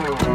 Ooh. 0.00 0.27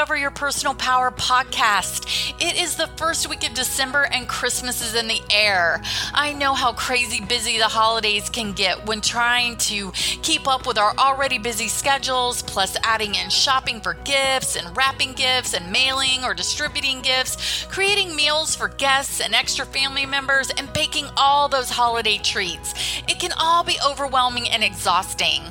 Discover 0.00 0.16
Your 0.16 0.30
Personal 0.30 0.74
Power 0.76 1.10
podcast. 1.10 2.32
It 2.40 2.58
is 2.58 2.76
the 2.76 2.86
first 2.96 3.28
week 3.28 3.46
of 3.46 3.52
December 3.52 4.04
and 4.04 4.26
Christmas 4.26 4.80
is 4.80 4.94
in 4.94 5.08
the 5.08 5.20
air. 5.30 5.82
I 6.14 6.32
know 6.32 6.54
how 6.54 6.72
crazy 6.72 7.22
busy 7.22 7.58
the 7.58 7.64
holidays 7.64 8.30
can 8.30 8.52
get 8.52 8.86
when 8.86 9.02
trying 9.02 9.58
to 9.58 9.90
keep 10.22 10.48
up 10.48 10.66
with 10.66 10.78
our 10.78 10.94
already 10.96 11.36
busy 11.36 11.68
schedules, 11.68 12.40
plus 12.40 12.78
adding 12.82 13.14
in 13.14 13.28
shopping 13.28 13.82
for 13.82 13.92
gifts 13.92 14.56
and 14.56 14.74
wrapping 14.74 15.12
gifts 15.12 15.52
and 15.52 15.70
mailing 15.70 16.24
or 16.24 16.32
distributing 16.32 17.02
gifts, 17.02 17.66
creating 17.66 18.16
meals 18.16 18.56
for 18.56 18.68
guests 18.68 19.20
and 19.20 19.34
extra 19.34 19.66
family 19.66 20.06
members, 20.06 20.48
and 20.56 20.72
baking 20.72 21.08
all 21.18 21.46
those 21.46 21.68
holiday 21.68 22.16
treats. 22.16 22.72
It 23.06 23.18
can 23.20 23.32
all 23.38 23.64
be 23.64 23.76
overwhelming 23.86 24.48
and 24.48 24.64
exhausting. 24.64 25.42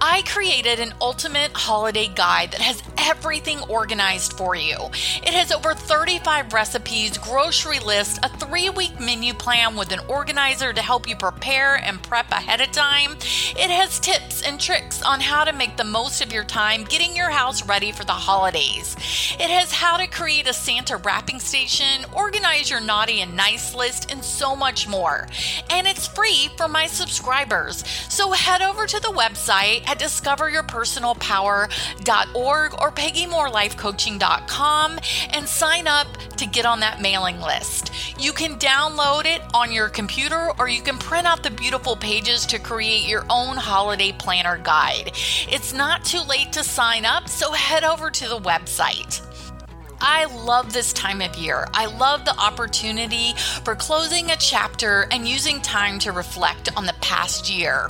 I 0.00 0.22
created 0.26 0.80
an 0.80 0.92
ultimate 1.00 1.52
holiday 1.52 2.08
guide 2.08 2.50
that 2.50 2.60
has 2.62 2.82
everything 2.98 3.60
organized 3.68 3.91
organized 3.92 4.32
for 4.38 4.56
you. 4.56 4.76
It 5.22 5.34
has 5.34 5.52
over 5.52 5.74
35 5.74 6.54
recipes, 6.54 7.18
grocery 7.18 7.78
list, 7.78 8.20
a 8.22 8.30
three 8.38 8.70
week 8.70 8.98
menu 8.98 9.34
plan 9.34 9.76
with 9.76 9.92
an 9.92 9.98
organizer 10.08 10.72
to 10.72 10.80
help 10.80 11.06
you 11.06 11.14
prepare 11.14 11.76
and 11.76 12.02
prep 12.02 12.30
ahead 12.30 12.62
of 12.62 12.72
time. 12.72 13.18
It 13.54 13.68
has 13.68 14.00
tips 14.00 14.40
and 14.40 14.58
tricks 14.58 15.02
on 15.02 15.20
how 15.20 15.44
to 15.44 15.52
make 15.52 15.76
the 15.76 15.84
most 15.84 16.22
of 16.22 16.32
your 16.32 16.44
time 16.44 16.84
getting 16.84 17.14
your 17.14 17.28
house 17.28 17.68
ready 17.68 17.92
for 17.92 18.04
the 18.04 18.12
holidays. 18.12 18.96
It 19.38 19.50
has 19.50 19.70
how 19.70 19.98
to 19.98 20.06
create 20.06 20.48
a 20.48 20.54
Santa 20.54 20.96
wrapping 20.96 21.38
station, 21.38 22.06
organize 22.16 22.70
your 22.70 22.80
naughty 22.80 23.20
and 23.20 23.36
nice 23.36 23.74
list, 23.74 24.10
and 24.10 24.24
so 24.24 24.56
much 24.56 24.88
more. 24.88 25.28
And 25.68 25.86
it's 25.86 26.06
free 26.06 26.48
for 26.56 26.66
my 26.66 26.86
subscribers. 26.86 27.84
So 28.08 28.32
head 28.32 28.62
over 28.62 28.86
to 28.86 29.00
the 29.00 29.08
website 29.08 29.86
at 29.86 29.98
discoveryourpersonalpower.org 29.98 32.80
or 32.80 32.90
Peggy 32.90 33.26
Moore 33.26 33.50
Life 33.50 33.76
coaching.com 33.82 34.96
and 35.32 35.48
sign 35.48 35.88
up 35.88 36.06
to 36.36 36.46
get 36.46 36.64
on 36.64 36.78
that 36.78 37.02
mailing 37.02 37.40
list. 37.40 37.90
You 38.16 38.32
can 38.32 38.56
download 38.60 39.26
it 39.26 39.42
on 39.54 39.72
your 39.72 39.88
computer 39.88 40.50
or 40.56 40.68
you 40.68 40.82
can 40.82 40.98
print 40.98 41.26
out 41.26 41.42
the 41.42 41.50
beautiful 41.50 41.96
pages 41.96 42.46
to 42.46 42.60
create 42.60 43.08
your 43.08 43.24
own 43.28 43.56
holiday 43.56 44.12
planner 44.12 44.56
guide. 44.56 45.10
It's 45.48 45.72
not 45.72 46.04
too 46.04 46.22
late 46.28 46.52
to 46.52 46.62
sign 46.62 47.04
up, 47.04 47.28
so 47.28 47.50
head 47.50 47.82
over 47.82 48.08
to 48.08 48.28
the 48.28 48.38
website. 48.38 49.20
I 50.04 50.24
love 50.24 50.72
this 50.72 50.92
time 50.92 51.20
of 51.20 51.36
year. 51.36 51.68
I 51.72 51.86
love 51.86 52.24
the 52.24 52.36
opportunity 52.36 53.34
for 53.62 53.76
closing 53.76 54.32
a 54.32 54.36
chapter 54.36 55.06
and 55.12 55.28
using 55.28 55.60
time 55.60 56.00
to 56.00 56.10
reflect 56.10 56.76
on 56.76 56.86
the 56.86 56.94
past 57.00 57.48
year. 57.48 57.88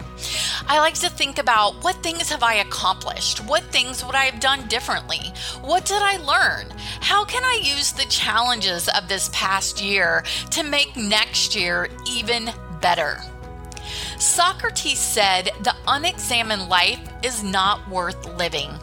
I 0.69 0.79
like 0.79 0.93
to 0.97 1.09
think 1.09 1.39
about 1.39 1.83
what 1.83 2.03
things 2.03 2.29
have 2.29 2.43
I 2.43 2.57
accomplished? 2.57 3.43
What 3.47 3.63
things 3.65 4.05
would 4.05 4.15
I 4.15 4.25
have 4.25 4.41
done 4.41 4.69
differently? 4.69 5.33
What 5.63 5.87
did 5.87 6.03
I 6.03 6.19
learn? 6.19 6.71
How 7.01 7.25
can 7.25 7.45
I 7.45 7.61
use 7.63 7.93
the 7.93 8.05
challenges 8.05 8.91
of 8.91 9.09
this 9.09 9.31
past 9.33 9.83
year 9.83 10.23
to 10.51 10.63
make 10.63 10.95
next 10.95 11.57
year 11.57 11.89
even 12.07 12.51
better? 12.83 13.23
Socrates 14.19 14.99
said, 14.99 15.49
The 15.63 15.75
unexamined 15.89 16.69
life 16.69 17.01
is 17.23 17.43
not 17.43 17.89
worth 17.89 18.27
living 18.37 18.79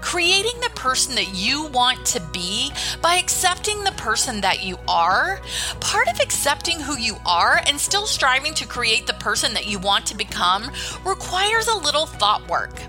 creating 0.00 0.60
the 0.60 0.70
person 0.70 1.14
that 1.14 1.34
you 1.34 1.66
want 1.68 2.04
to 2.06 2.20
be 2.32 2.72
by 3.02 3.16
accepting 3.16 3.82
the 3.84 3.92
person 3.92 4.40
that 4.40 4.64
you 4.64 4.78
are. 4.88 5.40
Part 5.80 6.08
of 6.08 6.20
accepting 6.20 6.80
who 6.80 6.98
you 6.98 7.16
are 7.26 7.60
and 7.66 7.78
still 7.78 8.06
striving 8.06 8.54
to 8.54 8.66
create 8.66 9.06
the 9.06 9.14
person 9.14 9.54
that 9.54 9.66
you 9.66 9.78
want 9.78 10.06
to 10.06 10.16
become 10.16 10.70
requires 11.04 11.68
a 11.68 11.76
little 11.76 12.06
thought 12.06 12.46
work. 12.48 12.80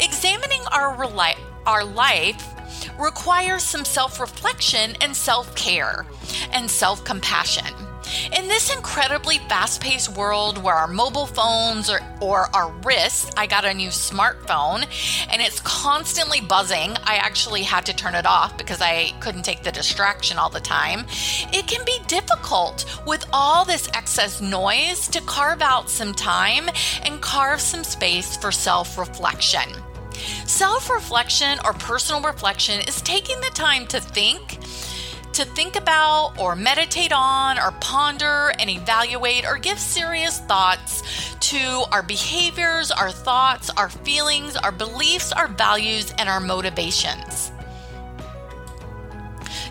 Examining 0.00 0.62
our, 0.72 0.96
our 1.66 1.84
life 1.84 2.54
requires 2.98 3.62
some 3.62 3.84
self 3.84 4.20
reflection 4.20 4.96
and 5.00 5.14
self 5.14 5.54
care 5.54 6.06
and 6.52 6.70
self 6.70 7.04
compassion. 7.04 7.87
In 8.32 8.48
this 8.48 8.74
incredibly 8.74 9.38
fast 9.48 9.80
paced 9.80 10.10
world 10.16 10.62
where 10.62 10.74
our 10.74 10.88
mobile 10.88 11.26
phones 11.26 11.90
or, 11.90 12.00
or 12.20 12.54
our 12.54 12.70
wrists, 12.84 13.30
I 13.36 13.46
got 13.46 13.64
a 13.64 13.74
new 13.74 13.88
smartphone 13.88 14.86
and 15.30 15.42
it's 15.42 15.60
constantly 15.60 16.40
buzzing. 16.40 16.96
I 17.04 17.16
actually 17.16 17.62
had 17.62 17.84
to 17.86 17.94
turn 17.94 18.14
it 18.14 18.26
off 18.26 18.56
because 18.56 18.80
I 18.80 19.12
couldn't 19.20 19.42
take 19.42 19.62
the 19.62 19.72
distraction 19.72 20.38
all 20.38 20.50
the 20.50 20.60
time. 20.60 21.06
It 21.52 21.66
can 21.66 21.84
be 21.84 21.98
difficult 22.06 22.84
with 23.06 23.24
all 23.32 23.64
this 23.64 23.88
excess 23.94 24.40
noise 24.40 25.08
to 25.08 25.20
carve 25.22 25.62
out 25.62 25.90
some 25.90 26.14
time 26.14 26.68
and 27.04 27.20
carve 27.20 27.60
some 27.60 27.84
space 27.84 28.36
for 28.36 28.50
self 28.52 28.96
reflection. 28.98 29.70
Self 30.46 30.90
reflection 30.90 31.58
or 31.64 31.72
personal 31.74 32.20
reflection 32.22 32.80
is 32.88 33.00
taking 33.02 33.40
the 33.40 33.50
time 33.54 33.86
to 33.86 34.00
think 34.00 34.57
to 35.32 35.44
think 35.44 35.76
about 35.76 36.34
or 36.38 36.56
meditate 36.56 37.12
on 37.12 37.58
or 37.58 37.72
ponder 37.80 38.52
and 38.58 38.68
evaluate 38.68 39.44
or 39.44 39.58
give 39.58 39.78
serious 39.78 40.40
thoughts 40.40 41.34
to 41.40 41.84
our 41.92 42.02
behaviors, 42.02 42.90
our 42.90 43.10
thoughts, 43.10 43.70
our 43.70 43.88
feelings, 43.88 44.56
our 44.56 44.72
beliefs, 44.72 45.32
our 45.32 45.48
values, 45.48 46.12
and 46.18 46.28
our 46.28 46.40
motivations. 46.40 47.52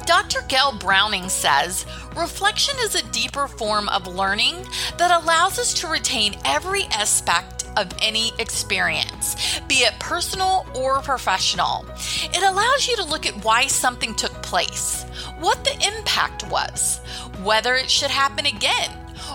Dr. 0.06 0.42
Gail 0.48 0.72
Browning 0.72 1.28
says 1.28 1.86
reflection 2.16 2.76
is 2.80 2.96
a 2.96 3.06
deeper 3.12 3.46
form 3.48 3.90
of 3.90 4.08
learning 4.08 4.66
that 4.98 5.12
allows 5.12 5.60
us 5.60 5.74
to 5.76 5.88
retain 5.88 6.38
every 6.46 6.86
aspect 6.86 7.57
of 7.78 7.94
any 8.02 8.32
experience, 8.40 9.60
be 9.68 9.76
it 9.76 9.98
personal 10.00 10.66
or 10.76 11.02
professional. 11.02 11.86
It 12.24 12.44
allows 12.44 12.88
you 12.88 12.96
to 12.98 13.06
look 13.06 13.26
at 13.26 13.46
why 13.46 13.68
something 13.68 14.16
took 14.16 14.34
place, 14.42 15.04
what 15.40 15.64
the 15.64 15.74
impact 15.96 16.50
was, 16.50 17.00
whether 17.44 17.76
it 17.76 17.90
should 17.90 18.12
happen 18.12 18.48
again, 18.48 18.92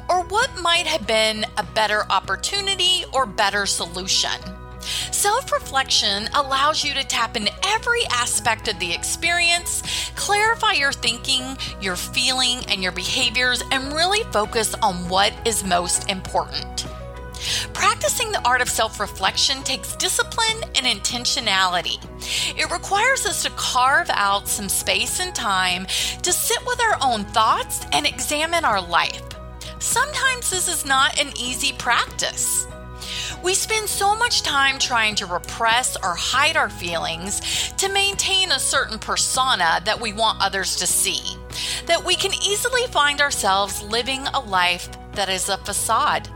or 0.09 0.25
what 0.25 0.51
might 0.61 0.87
have 0.87 1.07
been 1.07 1.47
a 1.57 1.63
better 1.63 2.05
opportunity 2.11 3.05
or 3.13 3.27
better 3.27 3.65
solution. 3.67 4.41
Self 4.83 5.53
reflection 5.53 6.29
allows 6.35 6.85
you 6.85 6.93
to 6.95 7.05
tap 7.05 7.37
into 7.37 7.53
every 7.65 8.05
aspect 8.07 8.67
of 8.67 8.79
the 8.81 8.93
experience, 8.93 10.11
clarify 10.17 10.73
your 10.73 10.93
thinking, 10.93 11.57
your 11.81 11.95
feeling, 11.95 12.59
and 12.69 12.83
your 12.83 12.93
behaviors, 12.93 13.63
and 13.71 13.93
really 13.93 14.25
focus 14.33 14.75
on 14.83 15.09
what 15.09 15.33
is 15.47 15.63
most 15.65 16.11
important. 16.11 16.87
Practicing 17.73 18.33
the 18.33 18.47
art 18.47 18.61
of 18.61 18.69
self 18.69 19.01
reflection 19.01 19.63
takes 19.63 19.97
discipline 19.97 20.63
and 20.75 20.87
intentionality. 20.87 21.99
It 22.59 22.71
requires 22.71 23.27
us 23.27 23.43
to 23.43 23.51
carve 23.51 24.11
out 24.11 24.49
some 24.49 24.69
space 24.69 25.21
and 25.21 25.35
time 25.35 25.87
to 26.23 26.33
sit 26.33 26.65
with 26.67 26.81
our 26.81 26.97
own 27.01 27.25
thoughts 27.27 27.85
and 27.93 28.07
examine 28.07 28.65
our 28.65 28.81
life. 28.81 29.23
Sometimes 29.79 30.51
this 30.51 30.69
is 30.69 30.87
not 30.87 31.19
an 31.21 31.33
easy 31.37 31.73
practice. 31.73 32.67
We 33.43 33.55
spend 33.55 33.89
so 33.89 34.15
much 34.15 34.43
time 34.43 34.79
trying 34.79 35.17
to 35.17 35.27
repress 35.27 35.97
or 35.97 36.15
hide 36.15 36.57
our 36.57 36.71
feelings 36.71 37.73
to 37.79 37.89
maintain 37.89 38.53
a 38.53 38.61
certain 38.61 38.99
persona 38.99 39.81
that 39.85 40.01
we 40.01 40.13
want 40.13 40.41
others 40.41 40.77
to 40.77 40.87
see, 40.87 41.37
that 41.87 42.05
we 42.05 42.15
can 42.15 42.33
easily 42.35 42.87
find 42.87 43.21
ourselves 43.21 43.83
living 43.83 44.25
a 44.29 44.41
life 44.41 44.89
that 45.15 45.29
is 45.29 45.49
a 45.49 45.57
facade. 45.59 46.29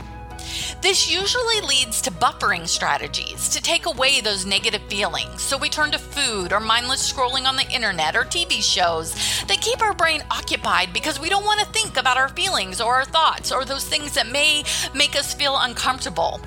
This 0.82 1.10
usually 1.10 1.60
leads 1.60 2.00
to 2.02 2.10
buffering 2.10 2.66
strategies 2.68 3.48
to 3.50 3.62
take 3.62 3.86
away 3.86 4.20
those 4.20 4.46
negative 4.46 4.82
feelings. 4.82 5.42
So 5.42 5.56
we 5.56 5.68
turn 5.68 5.90
to 5.92 5.98
food 5.98 6.52
or 6.52 6.60
mindless 6.60 7.12
scrolling 7.12 7.46
on 7.46 7.56
the 7.56 7.70
internet 7.70 8.16
or 8.16 8.24
TV 8.24 8.62
shows 8.62 9.14
that 9.46 9.60
keep 9.60 9.82
our 9.82 9.94
brain 9.94 10.22
occupied 10.30 10.92
because 10.92 11.20
we 11.20 11.28
don't 11.28 11.44
want 11.44 11.60
to 11.60 11.66
think 11.66 11.96
about 11.96 12.16
our 12.16 12.28
feelings 12.28 12.80
or 12.80 12.94
our 12.94 13.04
thoughts 13.04 13.52
or 13.52 13.64
those 13.64 13.84
things 13.84 14.14
that 14.14 14.30
may 14.30 14.64
make 14.94 15.16
us 15.16 15.34
feel 15.34 15.56
uncomfortable. 15.58 16.41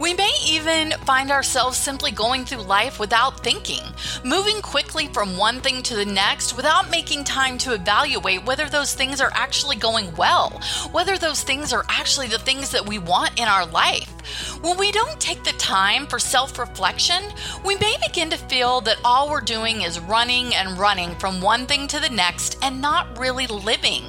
We 0.00 0.14
may 0.14 0.32
even 0.46 0.92
find 1.04 1.30
ourselves 1.30 1.76
simply 1.76 2.10
going 2.10 2.44
through 2.44 2.62
life 2.62 2.98
without 2.98 3.42
thinking, 3.44 3.82
moving 4.24 4.60
quickly 4.62 5.08
from 5.08 5.36
one 5.36 5.60
thing 5.60 5.82
to 5.82 5.96
the 5.96 6.06
next 6.06 6.56
without 6.56 6.90
making 6.90 7.24
time 7.24 7.58
to 7.58 7.74
evaluate 7.74 8.44
whether 8.44 8.68
those 8.68 8.94
things 8.94 9.20
are 9.20 9.30
actually 9.34 9.76
going 9.76 10.14
well, 10.16 10.60
whether 10.92 11.18
those 11.18 11.42
things 11.42 11.72
are 11.72 11.84
actually 11.88 12.26
the 12.26 12.38
things 12.38 12.70
that 12.70 12.86
we 12.86 12.98
want 12.98 13.38
in 13.38 13.48
our 13.48 13.66
life. 13.66 14.08
When 14.62 14.78
we 14.78 14.92
don't 14.92 15.20
take 15.20 15.42
the 15.44 15.52
time 15.52 16.06
for 16.06 16.18
self 16.18 16.58
reflection, 16.58 17.22
we 17.64 17.76
may 17.76 17.96
begin 18.06 18.30
to 18.30 18.36
feel 18.36 18.80
that 18.82 18.98
all 19.04 19.30
we're 19.30 19.40
doing 19.40 19.82
is 19.82 20.00
running 20.00 20.54
and 20.54 20.78
running 20.78 21.14
from 21.16 21.40
one 21.40 21.66
thing 21.66 21.86
to 21.88 22.00
the 22.00 22.10
next 22.10 22.58
and 22.62 22.80
not 22.80 23.18
really 23.18 23.46
living. 23.46 24.04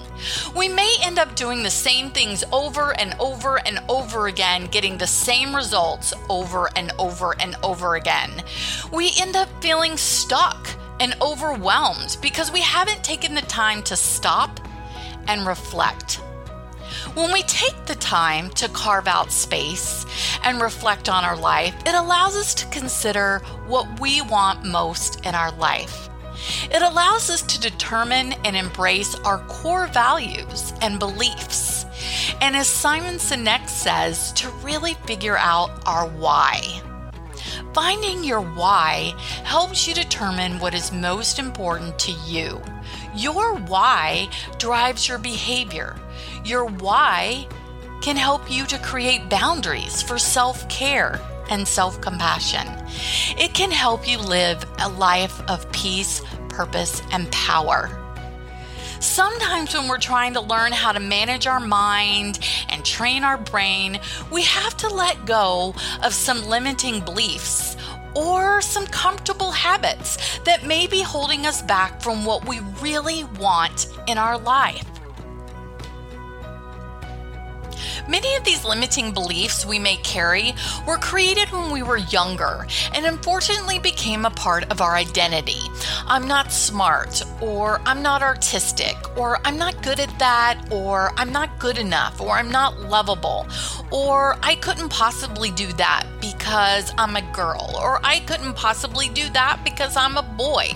We 0.55 0.69
may 0.69 0.95
end 1.01 1.19
up 1.19 1.35
doing 1.35 1.63
the 1.63 1.69
same 1.69 2.11
things 2.11 2.43
over 2.51 2.97
and 2.99 3.15
over 3.19 3.59
and 3.65 3.79
over 3.89 4.27
again, 4.27 4.65
getting 4.65 4.97
the 4.97 5.07
same 5.07 5.55
results 5.55 6.13
over 6.29 6.69
and 6.75 6.91
over 6.99 7.35
and 7.39 7.55
over 7.63 7.95
again. 7.95 8.43
We 8.91 9.11
end 9.19 9.35
up 9.35 9.49
feeling 9.61 9.97
stuck 9.97 10.69
and 10.99 11.15
overwhelmed 11.21 12.17
because 12.21 12.51
we 12.51 12.61
haven't 12.61 13.03
taken 13.03 13.33
the 13.33 13.41
time 13.41 13.83
to 13.83 13.95
stop 13.95 14.59
and 15.27 15.45
reflect. 15.45 16.21
When 17.15 17.31
we 17.31 17.43
take 17.43 17.85
the 17.85 17.95
time 17.95 18.49
to 18.51 18.69
carve 18.69 19.07
out 19.07 19.31
space 19.31 20.05
and 20.43 20.61
reflect 20.61 21.09
on 21.09 21.23
our 21.23 21.37
life, 21.37 21.75
it 21.85 21.95
allows 21.95 22.35
us 22.35 22.53
to 22.55 22.67
consider 22.67 23.39
what 23.67 23.99
we 23.99 24.21
want 24.21 24.63
most 24.63 25.25
in 25.25 25.35
our 25.35 25.51
life. 25.51 26.09
It 26.71 26.81
allows 26.81 27.29
us 27.29 27.41
to 27.41 27.59
determine 27.59 28.33
and 28.45 28.55
embrace 28.55 29.15
our 29.15 29.39
core 29.47 29.87
values 29.87 30.73
and 30.81 30.99
beliefs. 30.99 31.85
And 32.41 32.55
as 32.55 32.67
Simon 32.67 33.15
Sinek 33.15 33.69
says, 33.69 34.31
to 34.33 34.49
really 34.63 34.95
figure 35.05 35.37
out 35.37 35.71
our 35.85 36.07
why. 36.07 36.81
Finding 37.73 38.23
your 38.23 38.41
why 38.41 39.13
helps 39.43 39.87
you 39.87 39.93
determine 39.93 40.59
what 40.59 40.73
is 40.73 40.91
most 40.91 41.39
important 41.39 41.97
to 41.99 42.11
you. 42.27 42.61
Your 43.15 43.55
why 43.55 44.29
drives 44.57 45.07
your 45.07 45.17
behavior. 45.17 45.95
Your 46.45 46.65
why 46.65 47.47
can 48.01 48.15
help 48.15 48.51
you 48.51 48.65
to 48.65 48.77
create 48.79 49.29
boundaries 49.29 50.01
for 50.01 50.17
self 50.19 50.67
care 50.69 51.19
and 51.49 51.67
self 51.67 51.99
compassion. 52.01 52.67
It 53.37 53.53
can 53.53 53.71
help 53.71 54.07
you 54.07 54.17
live 54.17 54.63
a 54.79 54.89
life 54.89 55.41
of 55.49 55.71
peace, 55.71 56.21
purpose, 56.49 57.01
and 57.11 57.31
power. 57.31 57.99
Sometimes, 58.99 59.73
when 59.73 59.89
we're 59.89 59.97
trying 59.97 60.33
to 60.33 60.41
learn 60.41 60.71
how 60.71 60.93
to 60.93 60.99
manage 60.99 61.45
our 61.45 61.59
mind 61.59 62.39
and 62.69 62.85
train 62.85 63.23
our 63.23 63.37
brain, 63.37 63.99
we 64.31 64.43
have 64.43 64.77
to 64.77 64.87
let 64.87 65.25
go 65.25 65.75
of 66.03 66.13
some 66.13 66.45
limiting 66.45 67.01
beliefs 67.01 67.75
or 68.15 68.61
some 68.61 68.85
comfortable 68.87 69.51
habits 69.51 70.39
that 70.45 70.65
may 70.65 70.87
be 70.87 71.01
holding 71.01 71.45
us 71.45 71.61
back 71.63 72.01
from 72.01 72.25
what 72.25 72.47
we 72.47 72.59
really 72.81 73.25
want 73.39 73.87
in 74.07 74.17
our 74.17 74.37
life. 74.37 74.92
Many 78.07 78.35
of 78.35 78.43
these 78.43 78.65
limiting 78.65 79.11
beliefs 79.11 79.65
we 79.65 79.79
may 79.79 79.97
carry 79.97 80.53
were 80.87 80.97
created 80.97 81.51
when 81.51 81.71
we 81.71 81.83
were 81.83 81.97
younger 81.97 82.67
and 82.93 83.05
unfortunately 83.05 83.79
became 83.79 84.25
a 84.25 84.29
part 84.31 84.69
of 84.71 84.81
our 84.81 84.95
identity. 84.95 85.61
I'm 86.07 86.27
not 86.27 86.51
smart, 86.51 87.23
or 87.41 87.81
I'm 87.85 88.01
not 88.01 88.21
artistic, 88.21 88.95
or 89.17 89.39
I'm 89.45 89.57
not 89.57 89.81
good 89.83 89.99
at 89.99 90.17
that, 90.19 90.67
or 90.71 91.11
I'm 91.17 91.31
not 91.31 91.59
good 91.59 91.77
enough, 91.77 92.19
or 92.21 92.31
I'm 92.31 92.49
not 92.51 92.79
lovable, 92.81 93.47
or 93.91 94.37
I 94.43 94.55
couldn't 94.55 94.89
possibly 94.89 95.51
do 95.51 95.71
that 95.73 96.05
because 96.21 96.93
I'm 96.97 97.15
a 97.15 97.33
girl, 97.33 97.75
or 97.81 97.99
I 98.03 98.19
couldn't 98.21 98.53
possibly 98.55 99.09
do 99.09 99.29
that 99.29 99.61
because 99.63 99.95
I'm 99.95 100.17
a 100.17 100.23
boy. 100.23 100.71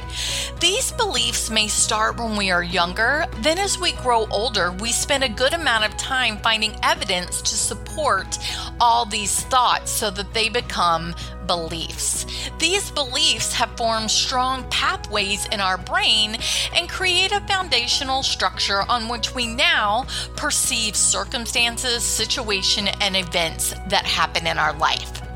These 0.59 0.92
beliefs 0.94 1.50
may 1.50 1.68
start 1.68 2.18
when 2.18 2.36
we 2.36 2.51
are 2.51 2.63
younger, 2.63 3.25
then 3.42 3.57
as 3.57 3.80
we 3.80 3.92
grow 3.94 4.25
older, 4.27 4.71
we 4.71 4.92
spend 4.92 5.24
a 5.24 5.30
good 5.30 5.54
amount 5.54 5.86
of 5.86 5.95
time 5.98 6.38
finding 6.38 6.74
evidence 6.83 6.97
to 7.00 7.56
support 7.56 8.38
all 8.80 9.06
these 9.06 9.42
thoughts 9.46 9.92
so 9.92 10.10
that 10.12 10.34
they 10.34 10.50
become 10.50 11.14
beliefs. 11.48 12.26
These 12.60 12.92
beliefs 12.92 13.54
have 13.54 13.78
formed 13.78 14.12
strong 14.12 14.70
pathways 14.70 15.46
in 15.48 15.60
our 15.60 15.78
brain 15.78 16.38
and 16.76 16.90
create 16.90 17.32
a 17.32 17.40
foundational 17.42 18.24
structure 18.24 18.84
on 18.90 19.08
which 19.08 19.34
we 19.34 19.48
now 19.48 20.06
perceive 20.36 20.96
circumstances, 20.96 22.04
situation, 22.04 22.88
and 23.02 23.16
events 23.16 23.74
that 23.88 24.06
happen 24.06 24.46
in 24.46 24.58
our 24.58 24.74
life. 24.78 25.27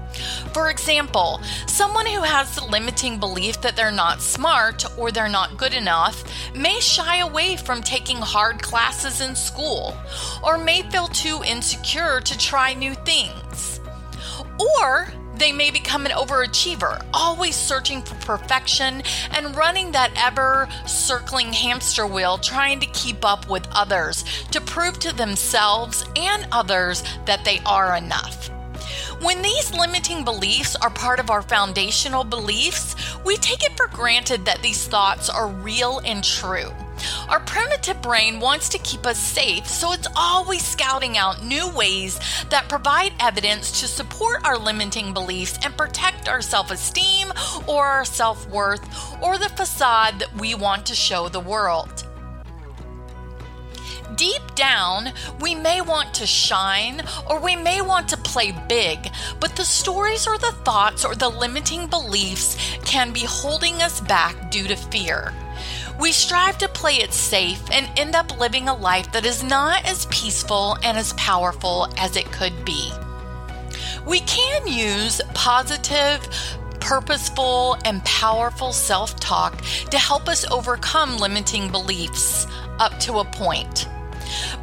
For 0.53 0.69
example, 0.69 1.39
someone 1.67 2.05
who 2.05 2.21
has 2.21 2.55
the 2.55 2.65
limiting 2.65 3.19
belief 3.19 3.61
that 3.61 3.75
they're 3.75 3.91
not 3.91 4.21
smart 4.21 4.83
or 4.97 5.11
they're 5.11 5.29
not 5.29 5.57
good 5.57 5.73
enough 5.73 6.23
may 6.55 6.79
shy 6.79 7.17
away 7.17 7.55
from 7.55 7.81
taking 7.81 8.17
hard 8.17 8.61
classes 8.61 9.21
in 9.21 9.35
school 9.35 9.95
or 10.43 10.57
may 10.57 10.81
feel 10.89 11.07
too 11.07 11.41
insecure 11.45 12.19
to 12.21 12.37
try 12.37 12.73
new 12.73 12.93
things. 12.93 13.79
Or 14.79 15.11
they 15.35 15.51
may 15.51 15.71
become 15.71 16.05
an 16.05 16.11
overachiever, 16.11 17.03
always 17.13 17.55
searching 17.55 18.03
for 18.03 18.13
perfection 18.15 19.01
and 19.31 19.55
running 19.55 19.91
that 19.91 20.11
ever 20.15 20.69
circling 20.85 21.51
hamster 21.51 22.05
wheel, 22.05 22.37
trying 22.37 22.79
to 22.79 22.85
keep 22.87 23.25
up 23.25 23.49
with 23.49 23.67
others 23.71 24.23
to 24.51 24.61
prove 24.61 24.99
to 24.99 25.15
themselves 25.15 26.05
and 26.15 26.47
others 26.51 27.03
that 27.25 27.43
they 27.43 27.59
are 27.65 27.95
enough. 27.95 28.51
When 29.21 29.43
these 29.43 29.71
limiting 29.75 30.23
beliefs 30.23 30.75
are 30.75 30.89
part 30.89 31.19
of 31.19 31.29
our 31.29 31.43
foundational 31.43 32.23
beliefs, 32.23 32.95
we 33.23 33.37
take 33.37 33.63
it 33.63 33.77
for 33.77 33.85
granted 33.85 34.45
that 34.45 34.63
these 34.63 34.87
thoughts 34.87 35.29
are 35.29 35.47
real 35.47 36.01
and 36.03 36.23
true. 36.23 36.71
Our 37.29 37.39
primitive 37.41 38.01
brain 38.01 38.39
wants 38.39 38.67
to 38.69 38.79
keep 38.79 39.05
us 39.05 39.19
safe, 39.19 39.67
so 39.67 39.93
it's 39.93 40.07
always 40.15 40.65
scouting 40.65 41.19
out 41.19 41.45
new 41.45 41.69
ways 41.69 42.19
that 42.49 42.67
provide 42.67 43.13
evidence 43.19 43.79
to 43.81 43.87
support 43.87 44.43
our 44.43 44.57
limiting 44.57 45.13
beliefs 45.13 45.59
and 45.63 45.77
protect 45.77 46.27
our 46.27 46.41
self 46.41 46.71
esteem 46.71 47.31
or 47.67 47.85
our 47.85 48.05
self 48.05 48.49
worth 48.49 48.81
or 49.21 49.37
the 49.37 49.49
facade 49.49 50.17
that 50.17 50.33
we 50.33 50.55
want 50.55 50.83
to 50.87 50.95
show 50.95 51.29
the 51.29 51.39
world. 51.39 52.00
Deep 54.15 54.55
down, 54.55 55.13
we 55.39 55.55
may 55.55 55.79
want 55.79 56.13
to 56.13 56.25
shine 56.25 57.01
or 57.29 57.39
we 57.39 57.55
may 57.55 57.81
want 57.81 58.09
to 58.09 58.17
play 58.17 58.51
big, 58.67 59.09
but 59.39 59.55
the 59.55 59.63
stories 59.63 60.27
or 60.27 60.37
the 60.37 60.51
thoughts 60.65 61.05
or 61.05 61.15
the 61.15 61.29
limiting 61.29 61.87
beliefs 61.87 62.57
can 62.83 63.13
be 63.13 63.21
holding 63.21 63.81
us 63.81 64.01
back 64.01 64.51
due 64.51 64.67
to 64.67 64.75
fear. 64.75 65.33
We 65.99 66.11
strive 66.11 66.57
to 66.57 66.67
play 66.67 66.95
it 66.95 67.13
safe 67.13 67.61
and 67.71 67.87
end 67.97 68.15
up 68.15 68.39
living 68.39 68.67
a 68.67 68.75
life 68.75 69.11
that 69.13 69.25
is 69.25 69.43
not 69.43 69.85
as 69.85 70.07
peaceful 70.07 70.77
and 70.83 70.97
as 70.97 71.13
powerful 71.13 71.87
as 71.97 72.15
it 72.17 72.31
could 72.31 72.65
be. 72.65 72.91
We 74.05 74.19
can 74.21 74.67
use 74.67 75.21
positive, 75.33 76.27
purposeful, 76.79 77.77
and 77.85 78.03
powerful 78.03 78.73
self 78.73 79.17
talk 79.19 79.61
to 79.91 79.97
help 79.97 80.27
us 80.27 80.43
overcome 80.49 81.17
limiting 81.17 81.71
beliefs 81.71 82.47
up 82.79 82.99
to 83.01 83.19
a 83.19 83.25
point. 83.25 83.87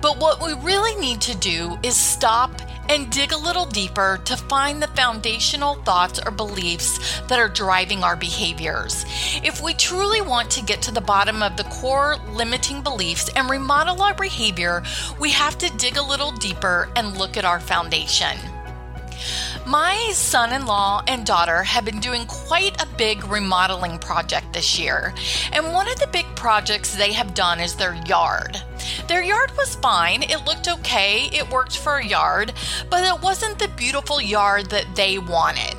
But 0.01 0.19
what 0.19 0.41
we 0.45 0.55
really 0.55 0.95
need 1.01 1.21
to 1.23 1.37
do 1.37 1.79
is 1.83 1.97
stop 1.97 2.51
and 2.89 3.11
dig 3.11 3.33
a 3.33 3.39
little 3.39 3.67
deeper 3.67 4.21
to 4.25 4.37
find 4.37 4.83
the 4.83 4.87
foundational 4.89 5.75
thoughts 5.85 6.19
or 6.25 6.31
beliefs 6.31 7.21
that 7.29 7.39
are 7.39 7.49
driving 7.49 8.03
our 8.03 8.17
behaviors. 8.17 9.05
If 9.43 9.63
we 9.63 9.75
truly 9.75 10.21
want 10.21 10.51
to 10.53 10.65
get 10.65 10.81
to 10.83 10.91
the 10.93 11.01
bottom 11.01 11.43
of 11.43 11.57
the 11.57 11.65
core 11.65 12.17
limiting 12.33 12.83
beliefs 12.83 13.31
and 13.37 13.51
remodel 13.51 14.01
our 14.03 14.15
behavior, 14.15 14.83
we 15.21 15.31
have 15.33 15.59
to 15.59 15.77
dig 15.77 15.97
a 15.97 16.03
little 16.03 16.33
deeper 16.33 16.89
and 16.97 17.19
look 17.19 17.37
at 17.37 17.45
our 17.45 17.61
foundation. 17.61 18.39
My 19.67 20.11
son 20.15 20.53
in 20.53 20.65
law 20.65 21.03
and 21.07 21.27
daughter 21.27 21.63
have 21.63 21.85
been 21.85 22.01
doing 22.01 22.25
quite 22.27 22.81
a 22.81 22.87
big 22.97 23.25
remodeling 23.27 23.99
project 23.99 24.53
this 24.55 24.79
year, 24.79 25.13
and 25.53 25.75
one 25.75 25.89
of 25.89 25.99
the 25.99 26.07
big 26.07 26.25
projects 26.37 26.95
they 26.95 27.13
have 27.13 27.35
done 27.35 27.61
is 27.61 27.75
their 27.75 27.95
yard. 28.07 28.63
Their 29.07 29.23
yard 29.23 29.53
was 29.57 29.77
fine, 29.77 30.23
it 30.23 30.45
looked 30.45 30.69
okay, 30.69 31.29
it 31.33 31.51
worked 31.51 31.79
for 31.79 31.97
a 31.97 32.07
yard, 32.07 32.53
but 32.91 33.05
it 33.05 33.23
wasn't 33.23 33.59
the 33.59 33.69
beautiful 33.69 34.21
yard 34.21 34.71
that 34.71 34.95
they 34.95 35.19
wanted. 35.19 35.77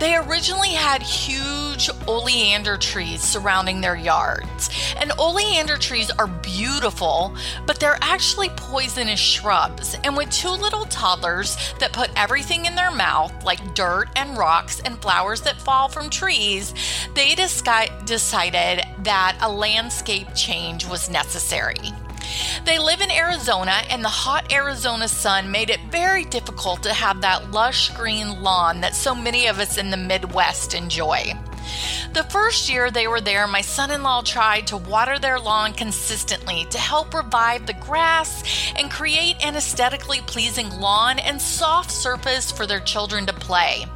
They 0.00 0.16
originally 0.16 0.70
had 0.70 1.02
huge 1.02 1.90
oleander 2.06 2.76
trees 2.76 3.20
surrounding 3.20 3.80
their 3.80 3.96
yards. 3.96 4.70
And 4.96 5.12
oleander 5.18 5.76
trees 5.76 6.10
are 6.10 6.26
beautiful, 6.26 7.34
but 7.66 7.80
they're 7.80 7.98
actually 8.00 8.48
poisonous 8.50 9.20
shrubs. 9.20 9.96
And 10.04 10.16
with 10.16 10.30
two 10.30 10.50
little 10.50 10.84
toddlers 10.86 11.56
that 11.80 11.92
put 11.92 12.10
everything 12.16 12.66
in 12.66 12.74
their 12.74 12.90
mouth, 12.90 13.32
like 13.44 13.74
dirt 13.74 14.08
and 14.16 14.36
rocks 14.38 14.80
and 14.84 15.00
flowers 15.00 15.40
that 15.42 15.60
fall 15.60 15.88
from 15.88 16.10
trees, 16.10 16.74
they 17.14 17.34
decided 17.34 18.84
that 19.04 19.38
a 19.40 19.50
landscape 19.50 20.28
change 20.34 20.86
was 20.86 21.10
necessary. 21.10 21.92
They 22.64 22.78
live 22.78 23.00
in 23.00 23.10
Arizona, 23.10 23.82
and 23.90 24.04
the 24.04 24.08
hot 24.08 24.52
Arizona 24.52 25.08
sun 25.08 25.50
made 25.50 25.70
it 25.70 25.80
very 25.90 26.24
difficult 26.24 26.82
to 26.82 26.92
have 26.92 27.20
that 27.20 27.50
lush 27.50 27.90
green 27.96 28.42
lawn 28.42 28.80
that 28.80 28.94
so 28.94 29.14
many 29.14 29.46
of 29.46 29.58
us 29.58 29.78
in 29.78 29.90
the 29.90 29.96
Midwest 29.96 30.74
enjoy. 30.74 31.32
The 32.14 32.24
first 32.24 32.68
year 32.70 32.90
they 32.90 33.06
were 33.06 33.20
there, 33.20 33.46
my 33.46 33.60
son 33.60 33.90
in 33.90 34.02
law 34.02 34.22
tried 34.22 34.66
to 34.68 34.76
water 34.76 35.18
their 35.18 35.38
lawn 35.38 35.72
consistently 35.72 36.66
to 36.70 36.78
help 36.78 37.12
revive 37.12 37.66
the 37.66 37.74
grass 37.74 38.42
and 38.76 38.90
create 38.90 39.36
an 39.44 39.56
aesthetically 39.56 40.20
pleasing 40.22 40.70
lawn 40.80 41.18
and 41.18 41.40
soft 41.40 41.90
surface 41.90 42.50
for 42.50 42.66
their 42.66 42.80
children 42.80 43.26
to 43.26 43.32
play. 43.32 43.86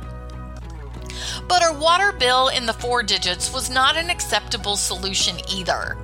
But 1.48 1.62
our 1.62 1.74
water 1.74 2.12
bill 2.12 2.48
in 2.48 2.66
the 2.66 2.72
four 2.72 3.02
digits 3.02 3.52
was 3.52 3.70
not 3.70 3.96
an 3.96 4.10
acceptable 4.10 4.76
solution 4.76 5.36
either. 5.50 5.96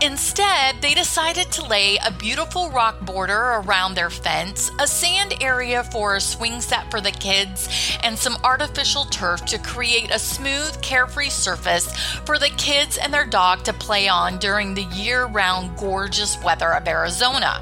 Instead, 0.00 0.80
they 0.80 0.94
decided 0.94 1.50
to 1.52 1.66
lay 1.66 1.96
a 1.96 2.12
beautiful 2.12 2.70
rock 2.70 3.00
border 3.00 3.38
around 3.38 3.94
their 3.94 4.10
fence, 4.10 4.70
a 4.78 4.86
sand 4.86 5.34
area 5.40 5.82
for 5.84 6.16
a 6.16 6.20
swing 6.20 6.60
set 6.60 6.90
for 6.90 7.00
the 7.00 7.10
kids, 7.10 7.68
and 8.02 8.16
some 8.16 8.36
artificial 8.44 9.04
turf 9.06 9.44
to 9.46 9.58
create 9.58 10.10
a 10.12 10.18
smooth, 10.18 10.80
carefree 10.82 11.30
surface 11.30 11.92
for 12.24 12.38
the 12.38 12.50
kids 12.50 12.96
and 12.96 13.12
their 13.12 13.26
dog 13.26 13.64
to 13.64 13.72
play 13.72 14.08
on 14.08 14.38
during 14.38 14.74
the 14.74 14.84
year 14.84 15.26
round 15.26 15.76
gorgeous 15.76 16.40
weather 16.42 16.72
of 16.72 16.86
Arizona. 16.86 17.60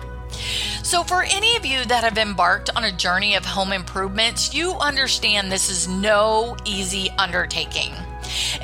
So, 0.83 1.03
for 1.03 1.23
any 1.23 1.57
of 1.57 1.67
you 1.67 1.85
that 1.85 2.05
have 2.05 2.19
embarked 2.19 2.71
on 2.77 2.85
a 2.85 2.93
journey 2.93 3.35
of 3.35 3.45
home 3.45 3.73
improvements, 3.73 4.55
you 4.55 4.73
understand 4.75 5.51
this 5.51 5.69
is 5.69 5.89
no 5.89 6.57
easy 6.65 7.11
undertaking. 7.19 7.93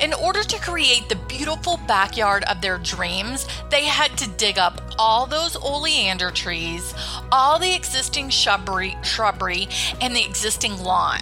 In 0.01 0.13
order 0.13 0.43
to 0.43 0.59
create 0.59 1.07
the 1.09 1.15
beautiful 1.15 1.77
backyard 1.87 2.43
of 2.45 2.61
their 2.61 2.77
dreams, 2.77 3.47
they 3.69 3.85
had 3.85 4.17
to 4.17 4.29
dig 4.31 4.57
up 4.57 4.81
all 4.97 5.25
those 5.25 5.55
oleander 5.55 6.31
trees, 6.31 6.93
all 7.31 7.59
the 7.59 7.73
existing 7.73 8.29
shrubbery, 8.29 8.97
shrubbery, 9.03 9.67
and 10.01 10.15
the 10.15 10.25
existing 10.25 10.77
lawn. 10.83 11.21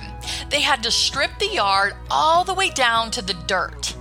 They 0.49 0.61
had 0.61 0.83
to 0.83 0.91
strip 0.91 1.31
the 1.39 1.47
yard 1.47 1.95
all 2.09 2.43
the 2.43 2.53
way 2.53 2.69
down 2.69 3.11
to 3.11 3.21
the 3.21 3.35
dirt. 3.47 3.95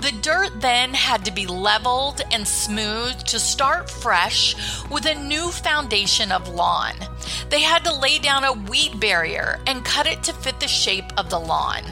The 0.00 0.12
dirt 0.12 0.62
then 0.62 0.94
had 0.94 1.26
to 1.26 1.30
be 1.30 1.46
leveled 1.46 2.22
and 2.32 2.48
smoothed 2.48 3.26
to 3.28 3.38
start 3.38 3.90
fresh 3.90 4.56
with 4.88 5.04
a 5.04 5.14
new 5.14 5.50
foundation 5.50 6.32
of 6.32 6.48
lawn. 6.48 6.94
They 7.50 7.60
had 7.60 7.84
to 7.84 7.94
lay 7.94 8.18
down 8.18 8.44
a 8.44 8.52
weed 8.52 8.98
barrier 8.98 9.60
and 9.66 9.84
cut 9.84 10.06
it 10.06 10.22
to 10.22 10.32
fit 10.32 10.58
the 10.58 10.68
shape 10.68 11.12
of 11.18 11.28
the 11.28 11.38
lawn. 11.38 11.82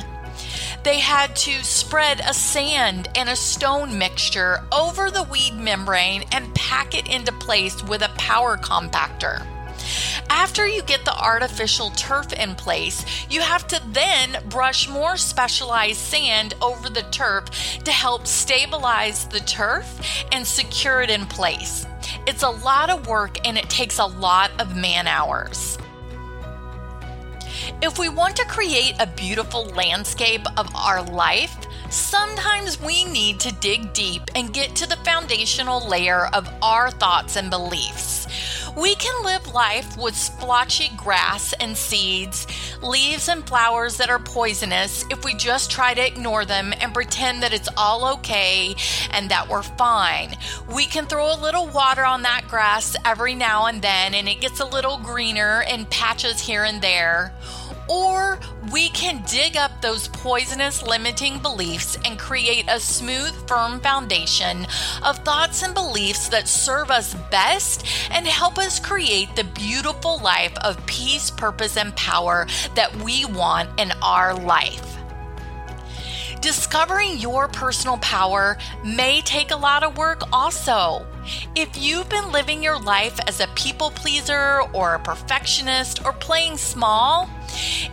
They 0.84 1.00
had 1.00 1.36
to 1.36 1.62
spread 1.62 2.20
a 2.20 2.32
sand 2.32 3.08
and 3.14 3.28
a 3.28 3.36
stone 3.36 3.98
mixture 3.98 4.64
over 4.72 5.10
the 5.10 5.24
weed 5.24 5.54
membrane 5.54 6.24
and 6.32 6.54
pack 6.54 6.94
it 6.94 7.08
into 7.08 7.32
place 7.32 7.82
with 7.82 8.00
a 8.00 8.14
power 8.16 8.56
compactor. 8.56 9.46
After 10.28 10.66
you 10.66 10.82
get 10.82 11.04
the 11.04 11.16
artificial 11.16 11.90
turf 11.90 12.32
in 12.32 12.54
place, 12.54 13.04
you 13.30 13.40
have 13.40 13.66
to 13.68 13.82
then 13.88 14.42
brush 14.48 14.88
more 14.88 15.16
specialized 15.16 15.98
sand 15.98 16.54
over 16.60 16.88
the 16.88 17.02
turf 17.10 17.50
to 17.84 17.92
help 17.92 18.26
stabilize 18.26 19.26
the 19.26 19.40
turf 19.40 20.00
and 20.32 20.46
secure 20.46 21.02
it 21.02 21.10
in 21.10 21.26
place. 21.26 21.86
It's 22.26 22.42
a 22.42 22.50
lot 22.50 22.90
of 22.90 23.06
work 23.06 23.46
and 23.46 23.56
it 23.56 23.68
takes 23.70 23.98
a 23.98 24.06
lot 24.06 24.50
of 24.60 24.76
man 24.76 25.06
hours. 25.06 25.78
If 27.80 27.98
we 27.98 28.08
want 28.08 28.36
to 28.36 28.44
create 28.46 28.94
a 28.98 29.06
beautiful 29.06 29.66
landscape 29.66 30.46
of 30.56 30.74
our 30.74 31.02
life, 31.02 31.56
sometimes 31.90 32.80
we 32.80 33.04
need 33.04 33.40
to 33.40 33.54
dig 33.54 33.92
deep 33.92 34.22
and 34.34 34.52
get 34.52 34.74
to 34.76 34.88
the 34.88 34.96
foundational 34.96 35.86
layer 35.86 36.26
of 36.32 36.48
our 36.62 36.90
thoughts 36.90 37.36
and 37.36 37.50
beliefs. 37.50 38.26
We 38.76 38.94
can 38.94 39.24
live 39.24 39.52
life 39.54 39.96
with 39.96 40.14
splotchy 40.14 40.90
grass 40.96 41.52
and 41.54 41.76
seeds, 41.76 42.46
leaves 42.82 43.28
and 43.28 43.46
flowers 43.46 43.96
that 43.96 44.10
are 44.10 44.18
poisonous 44.18 45.04
if 45.10 45.24
we 45.24 45.34
just 45.34 45.70
try 45.70 45.94
to 45.94 46.06
ignore 46.06 46.44
them 46.44 46.72
and 46.80 46.94
pretend 46.94 47.42
that 47.42 47.52
it's 47.52 47.68
all 47.76 48.14
okay 48.14 48.74
and 49.10 49.30
that 49.30 49.48
we're 49.48 49.62
fine. 49.62 50.36
We 50.72 50.86
can 50.86 51.06
throw 51.06 51.34
a 51.34 51.40
little 51.40 51.66
water 51.66 52.04
on 52.04 52.22
that 52.22 52.46
grass 52.48 52.94
every 53.04 53.34
now 53.34 53.66
and 53.66 53.82
then 53.82 54.14
and 54.14 54.28
it 54.28 54.40
gets 54.40 54.60
a 54.60 54.66
little 54.66 54.98
greener 54.98 55.64
in 55.68 55.86
patches 55.86 56.40
here 56.40 56.64
and 56.64 56.80
there. 56.80 57.32
Or 57.88 58.38
we 58.70 58.90
can 58.90 59.22
dig 59.26 59.56
up 59.56 59.80
those 59.80 60.08
poisonous 60.08 60.82
limiting 60.82 61.38
beliefs 61.38 61.98
and 62.04 62.18
create 62.18 62.66
a 62.68 62.78
smooth, 62.78 63.34
firm 63.48 63.80
foundation 63.80 64.66
of 65.02 65.18
thoughts 65.24 65.62
and 65.62 65.74
beliefs 65.74 66.28
that 66.28 66.48
serve 66.48 66.90
us 66.90 67.14
best 67.30 67.86
and 68.10 68.26
help 68.26 68.58
us 68.58 68.78
create 68.78 69.34
the 69.36 69.44
beautiful 69.44 70.18
life 70.18 70.56
of 70.58 70.84
peace, 70.86 71.30
purpose, 71.30 71.76
and 71.76 71.96
power 71.96 72.46
that 72.74 72.94
we 72.96 73.24
want 73.24 73.80
in 73.80 73.90
our 74.02 74.34
life. 74.34 74.98
Discovering 76.40 77.18
your 77.18 77.48
personal 77.48 77.96
power 77.98 78.58
may 78.84 79.22
take 79.22 79.50
a 79.50 79.56
lot 79.56 79.82
of 79.82 79.96
work 79.96 80.22
also. 80.32 81.04
If 81.54 81.76
you've 81.76 82.08
been 82.08 82.32
living 82.32 82.62
your 82.62 82.80
life 82.80 83.18
as 83.26 83.40
a 83.40 83.46
people 83.54 83.90
pleaser 83.90 84.62
or 84.72 84.94
a 84.94 84.98
perfectionist 84.98 86.04
or 86.04 86.12
playing 86.12 86.56
small, 86.56 87.28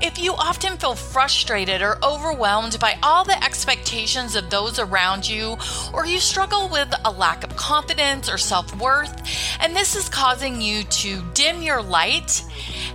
if 0.02 0.20
you 0.20 0.34
often 0.34 0.78
feel 0.78 0.96
frustrated 0.96 1.82
or 1.82 1.98
overwhelmed 2.04 2.80
by 2.80 2.98
all 3.02 3.24
the 3.24 3.42
expectations 3.44 4.36
of 4.36 4.50
those 4.50 4.80
around 4.80 5.28
you, 5.28 5.58
or 5.94 6.06
you 6.06 6.20
struggle 6.20 6.70
with 6.70 6.94
a 7.06 7.12
lack 7.12 7.44
of 7.44 7.56
confidence 7.56 8.30
or 8.30 8.38
self 8.38 8.76
worth, 8.80 9.16
and 9.60 9.76
this 9.76 9.96
is 9.96 10.10
causing 10.10 10.62
you 10.62 10.84
to 10.84 11.24
dim 11.34 11.62
your 11.62 11.82
light, 11.82 12.44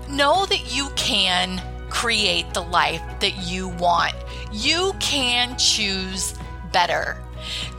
know 0.08 0.46
that 0.46 0.74
you 0.74 0.88
can 0.96 1.60
create 1.90 2.52
the 2.54 2.62
life 2.62 3.02
that 3.20 3.36
you 3.46 3.68
want. 3.68 4.14
You 4.52 4.92
can 5.00 5.58
choose 5.58 6.34
better. 6.72 7.16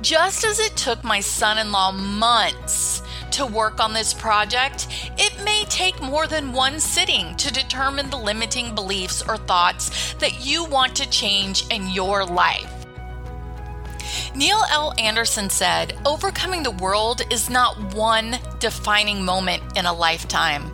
Just 0.02 0.44
as 0.44 0.60
it 0.60 0.76
took 0.76 1.04
my 1.04 1.20
son 1.20 1.58
in 1.58 1.72
law 1.72 1.92
months 1.92 3.04
to 3.32 3.46
work 3.46 3.80
on 3.80 3.94
this 3.94 4.14
project, 4.14 4.88
it 5.18 5.44
may 5.44 5.64
take 5.66 6.02
more 6.02 6.28
than 6.28 6.54
one 6.54 6.80
sitting 6.80 7.36
to 7.38 7.54
determine 7.54 8.10
the 8.10 8.18
limiting 8.18 8.76
beliefs 8.76 9.22
or 9.28 9.38
thoughts 9.38 10.14
that 10.16 10.46
you 10.46 10.66
want 10.66 10.96
to 10.96 11.10
change 11.10 11.66
in 11.70 11.90
your 11.90 12.26
life. 12.26 12.82
Neil 14.36 14.64
L. 14.70 14.94
Andersen 14.98 15.50
said, 15.50 15.98
Overcoming 16.06 16.64
the 16.64 16.72
world 16.72 17.22
is 17.30 17.50
not 17.50 17.94
one 17.94 18.38
defining 18.60 19.24
moment 19.24 19.62
in 19.78 19.86
a 19.86 19.94
lifetime, 19.94 20.72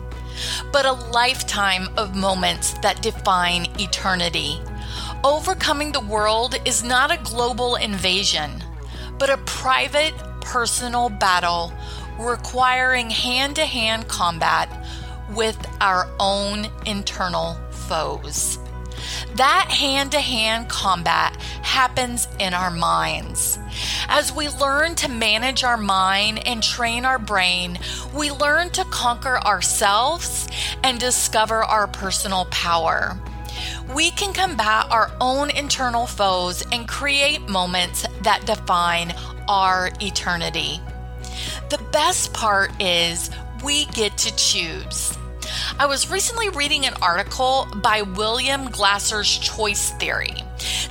but 0.72 0.86
a 0.86 0.92
lifetime 0.92 1.88
of 1.96 2.14
moments 2.14 2.74
that 2.82 3.02
define 3.02 3.66
eternity. 3.80 4.60
Overcoming 5.24 5.92
the 5.92 6.00
world 6.00 6.60
is 6.64 6.84
not 6.84 7.10
a 7.10 7.22
global 7.24 7.76
invasion, 7.76 8.62
but 9.18 9.30
a 9.30 9.36
private, 9.38 10.14
personal 10.40 11.08
battle 11.08 11.72
requiring 12.18 13.10
hand 13.10 13.56
to 13.56 13.64
hand 13.64 14.08
combat 14.08 14.68
with 15.34 15.58
our 15.80 16.08
own 16.18 16.66
internal 16.86 17.54
foes. 17.70 18.58
That 19.36 19.68
hand 19.70 20.12
to 20.12 20.20
hand 20.20 20.68
combat 20.68 21.36
happens 21.62 22.26
in 22.38 22.54
our 22.54 22.70
minds. 22.70 23.58
As 24.08 24.32
we 24.32 24.48
learn 24.48 24.94
to 24.96 25.08
manage 25.08 25.64
our 25.64 25.76
mind 25.76 26.46
and 26.46 26.62
train 26.62 27.04
our 27.04 27.18
brain, 27.18 27.78
we 28.14 28.30
learn 28.30 28.70
to 28.70 28.84
conquer 28.86 29.38
ourselves 29.38 30.48
and 30.82 30.98
discover 30.98 31.62
our 31.62 31.86
personal 31.86 32.46
power. 32.46 33.16
We 33.94 34.10
can 34.10 34.32
combat 34.32 34.86
our 34.90 35.10
own 35.20 35.50
internal 35.50 36.06
foes 36.06 36.62
and 36.72 36.88
create 36.88 37.48
moments 37.48 38.06
that 38.22 38.46
define 38.46 39.14
our 39.48 39.90
eternity. 40.00 40.80
The 41.70 41.78
best 41.92 42.32
part 42.32 42.70
is 42.80 43.30
we 43.62 43.86
get 43.86 44.16
to 44.18 44.36
choose. 44.36 45.16
I 45.78 45.86
was 45.86 46.10
recently 46.10 46.48
reading 46.50 46.86
an 46.86 46.94
article 47.02 47.66
by 47.76 48.02
William 48.02 48.70
Glasser's 48.70 49.38
choice 49.38 49.90
theory. 49.92 50.34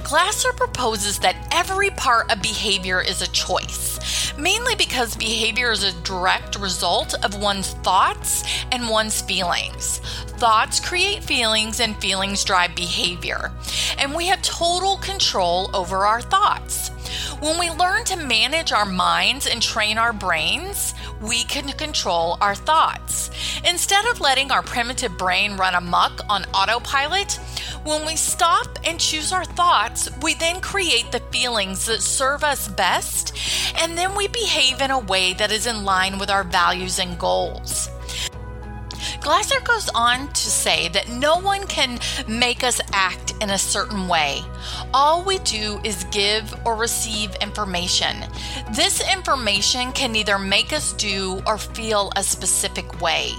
Glasser 0.07 0.53
proposes 0.53 1.19
that 1.19 1.35
every 1.51 1.89
part 1.89 2.31
of 2.31 2.41
behavior 2.41 3.01
is 3.01 3.21
a 3.21 3.27
choice, 3.31 4.31
mainly 4.37 4.73
because 4.75 5.17
behavior 5.17 5.69
is 5.69 5.83
a 5.83 5.91
direct 6.03 6.57
result 6.57 7.13
of 7.25 7.41
one's 7.41 7.73
thoughts 7.73 8.45
and 8.71 8.87
one's 8.87 9.21
feelings. 9.21 9.97
Thoughts 10.37 10.79
create 10.79 11.25
feelings, 11.25 11.81
and 11.81 11.97
feelings 11.97 12.45
drive 12.45 12.73
behavior. 12.73 13.51
And 13.97 14.15
we 14.15 14.27
have 14.27 14.41
total 14.41 14.95
control 14.95 15.69
over 15.75 16.05
our 16.05 16.21
thoughts. 16.21 16.87
When 17.41 17.59
we 17.59 17.69
learn 17.71 18.05
to 18.05 18.15
manage 18.15 18.71
our 18.71 18.85
minds 18.85 19.45
and 19.45 19.61
train 19.61 19.97
our 19.97 20.13
brains, 20.13 20.93
we 21.21 21.43
can 21.43 21.67
control 21.69 22.37
our 22.41 22.55
thoughts. 22.55 23.29
Instead 23.67 24.05
of 24.05 24.21
letting 24.21 24.51
our 24.51 24.61
primitive 24.61 25.17
brain 25.17 25.57
run 25.57 25.75
amok 25.75 26.21
on 26.29 26.43
autopilot, 26.53 27.39
when 27.83 28.05
we 28.05 28.15
stop 28.15 28.67
and 28.83 28.99
choose 28.99 29.31
our 29.31 29.45
thoughts, 29.45 30.09
we 30.21 30.33
then 30.35 30.61
create 30.61 31.11
the 31.11 31.19
feelings 31.31 31.85
that 31.85 32.01
serve 32.01 32.43
us 32.43 32.67
best, 32.67 33.35
and 33.81 33.97
then 33.97 34.15
we 34.15 34.27
behave 34.27 34.81
in 34.81 34.91
a 34.91 34.99
way 34.99 35.33
that 35.33 35.51
is 35.51 35.67
in 35.67 35.85
line 35.85 36.19
with 36.19 36.29
our 36.29 36.43
values 36.43 36.99
and 36.99 37.17
goals. 37.17 37.89
Glasser 39.27 39.59
goes 39.59 39.89
on 39.89 40.29
to 40.29 40.49
say 40.49 40.87
that 40.87 41.09
no 41.09 41.37
one 41.37 41.67
can 41.67 41.99
make 42.29 42.63
us 42.63 42.79
act 42.93 43.33
in 43.41 43.49
a 43.49 43.57
certain 43.57 44.07
way. 44.07 44.39
All 44.93 45.21
we 45.21 45.39
do 45.39 45.81
is 45.83 46.05
give 46.11 46.55
or 46.65 46.77
receive 46.77 47.35
information. 47.41 48.23
This 48.73 49.01
information 49.13 49.91
can 49.91 50.15
either 50.15 50.39
make 50.39 50.71
us 50.71 50.93
do 50.93 51.41
or 51.45 51.57
feel 51.57 52.09
a 52.15 52.23
specific 52.23 53.01
way. 53.01 53.31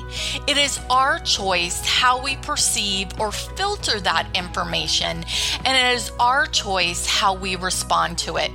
It 0.46 0.58
is 0.58 0.78
our 0.90 1.20
choice 1.20 1.80
how 1.86 2.22
we 2.22 2.36
perceive 2.36 3.08
or 3.18 3.32
filter 3.32 3.98
that 3.98 4.28
information, 4.34 5.24
and 5.64 5.68
it 5.74 5.96
is 5.96 6.12
our 6.20 6.44
choice 6.44 7.06
how 7.06 7.32
we 7.32 7.56
respond 7.56 8.18
to 8.18 8.36
it. 8.36 8.50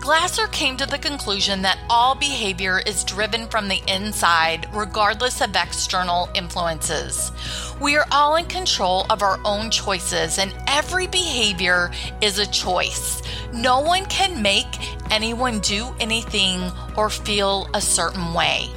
Glasser 0.00 0.46
came 0.46 0.76
to 0.76 0.86
the 0.86 0.96
conclusion 0.96 1.60
that 1.62 1.78
all 1.90 2.14
behavior 2.14 2.80
is 2.86 3.04
driven 3.04 3.48
from 3.48 3.68
the 3.68 3.82
inside, 3.88 4.68
regardless 4.72 5.40
of 5.40 5.56
external 5.56 6.30
influences. 6.34 7.32
We 7.80 7.96
are 7.96 8.06
all 8.12 8.36
in 8.36 8.46
control 8.46 9.06
of 9.10 9.22
our 9.22 9.40
own 9.44 9.70
choices, 9.70 10.38
and 10.38 10.54
every 10.68 11.08
behavior 11.08 11.90
is 12.22 12.38
a 12.38 12.46
choice. 12.46 13.22
No 13.52 13.80
one 13.80 14.06
can 14.06 14.40
make 14.40 14.66
anyone 15.10 15.58
do 15.58 15.92
anything 16.00 16.70
or 16.96 17.10
feel 17.10 17.68
a 17.74 17.80
certain 17.80 18.32
way. 18.32 18.68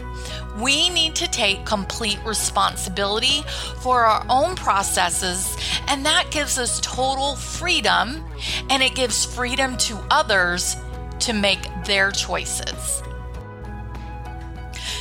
We 0.59 0.89
need 0.89 1.15
to 1.15 1.29
take 1.29 1.65
complete 1.65 2.19
responsibility 2.25 3.43
for 3.79 4.05
our 4.05 4.25
own 4.27 4.55
processes, 4.55 5.55
and 5.87 6.05
that 6.05 6.29
gives 6.29 6.57
us 6.57 6.81
total 6.81 7.35
freedom 7.35 8.25
and 8.69 8.83
it 8.83 8.95
gives 8.95 9.23
freedom 9.23 9.77
to 9.77 9.97
others 10.09 10.75
to 11.21 11.33
make 11.33 11.61
their 11.85 12.11
choices. 12.11 13.01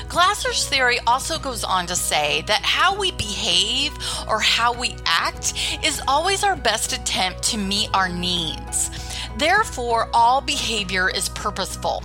Glasser's 0.09 0.69
theory 0.69 0.99
also 1.07 1.39
goes 1.39 1.63
on 1.63 1.87
to 1.87 1.95
say 1.95 2.43
that 2.49 2.63
how 2.63 2.99
we 2.99 3.13
behave 3.13 3.93
or 4.29 4.41
how 4.41 4.73
we 4.73 4.97
act 5.07 5.55
is 5.85 6.03
always 6.09 6.43
our 6.43 6.57
best 6.57 6.93
attempt 6.93 7.45
to 7.45 7.57
meet 7.57 7.89
our 7.95 8.09
needs. 8.09 8.91
Therefore, 9.37 10.11
all 10.13 10.41
behavior 10.41 11.09
is 11.09 11.29
purposeful. 11.29 12.03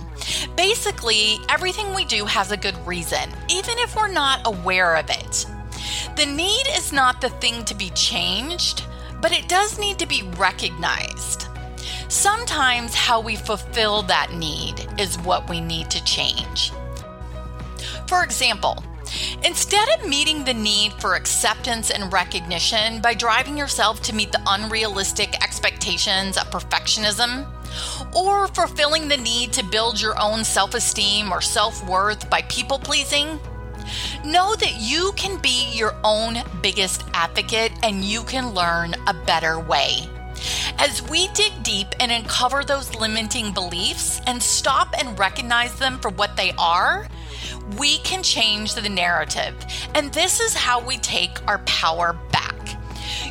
Basically, 0.56 1.38
everything 1.48 1.94
we 1.94 2.04
do 2.04 2.24
has 2.26 2.52
a 2.52 2.56
good 2.56 2.76
reason, 2.86 3.28
even 3.50 3.76
if 3.78 3.96
we're 3.96 4.06
not 4.06 4.46
aware 4.46 4.94
of 4.94 5.10
it. 5.10 5.44
The 6.16 6.26
need 6.26 6.66
is 6.76 6.92
not 6.92 7.20
the 7.20 7.28
thing 7.28 7.64
to 7.64 7.74
be 7.74 7.90
changed, 7.90 8.84
but 9.20 9.32
it 9.32 9.48
does 9.48 9.80
need 9.80 9.98
to 9.98 10.06
be 10.06 10.22
recognized. 10.36 11.48
Sometimes 12.08 12.94
how 12.94 13.20
we 13.20 13.36
fulfill 13.36 14.02
that 14.02 14.32
need 14.32 14.86
is 14.98 15.18
what 15.18 15.48
we 15.48 15.60
need 15.60 15.90
to 15.90 16.04
change. 16.04 16.72
For 18.06 18.22
example, 18.22 18.82
instead 19.44 19.88
of 19.88 20.08
meeting 20.08 20.44
the 20.44 20.54
need 20.54 20.92
for 20.94 21.14
acceptance 21.14 21.90
and 21.90 22.12
recognition 22.12 23.00
by 23.00 23.14
driving 23.14 23.58
yourself 23.58 24.02
to 24.02 24.14
meet 24.14 24.30
the 24.30 24.42
unrealistic 24.46 25.42
expectations 25.42 26.36
of 26.36 26.50
perfectionism, 26.50 27.46
or 28.14 28.46
fulfilling 28.48 29.08
the 29.08 29.16
need 29.16 29.52
to 29.52 29.64
build 29.64 30.00
your 30.00 30.14
own 30.20 30.44
self 30.44 30.74
esteem 30.74 31.32
or 31.32 31.40
self 31.40 31.86
worth 31.88 32.30
by 32.30 32.42
people 32.42 32.78
pleasing, 32.78 33.40
know 34.24 34.54
that 34.56 34.76
you 34.78 35.12
can 35.16 35.40
be 35.40 35.70
your 35.72 35.94
own 36.04 36.38
biggest 36.62 37.04
advocate 37.14 37.72
and 37.82 38.04
you 38.04 38.22
can 38.22 38.54
learn 38.54 38.94
a 39.08 39.14
better 39.26 39.58
way. 39.58 40.08
As 40.78 41.02
we 41.08 41.28
dig 41.28 41.62
deep 41.62 41.88
and 42.00 42.12
uncover 42.12 42.64
those 42.64 42.94
limiting 42.94 43.52
beliefs 43.52 44.20
and 44.26 44.42
stop 44.42 44.94
and 44.98 45.18
recognize 45.18 45.78
them 45.78 45.98
for 45.98 46.10
what 46.10 46.36
they 46.36 46.52
are, 46.58 47.08
we 47.78 47.98
can 47.98 48.22
change 48.22 48.74
the 48.74 48.88
narrative. 48.88 49.54
And 49.94 50.12
this 50.12 50.40
is 50.40 50.54
how 50.54 50.80
we 50.80 50.98
take 50.98 51.46
our 51.48 51.58
power 51.60 52.18
back. 52.32 52.54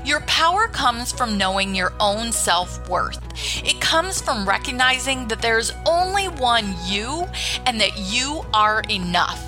Your 0.06 0.22
power 0.22 0.68
comes 0.68 1.12
from 1.12 1.38
knowing 1.38 1.74
your 1.74 1.94
own 2.00 2.32
self 2.32 2.88
worth. 2.88 3.20
It 3.64 3.82
comes 3.82 4.22
from 4.22 4.48
recognizing 4.48 5.28
that 5.30 5.42
there's 5.42 5.72
only 5.86 6.26
one 6.28 6.76
you 6.86 7.26
and 7.66 7.82
that 7.82 7.98
you 7.98 8.46
are 8.54 8.84
enough. 8.90 9.42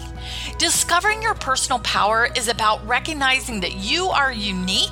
Discovering 0.58 1.22
your 1.22 1.36
personal 1.36 1.78
power 1.80 2.30
is 2.36 2.48
about 2.48 2.86
recognizing 2.88 3.60
that 3.60 3.76
you 3.76 4.08
are 4.08 4.32
unique 4.32 4.90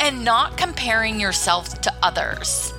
and 0.00 0.24
not 0.24 0.56
comparing 0.56 1.20
yourself 1.20 1.80
to 1.82 1.93
others. 2.04 2.70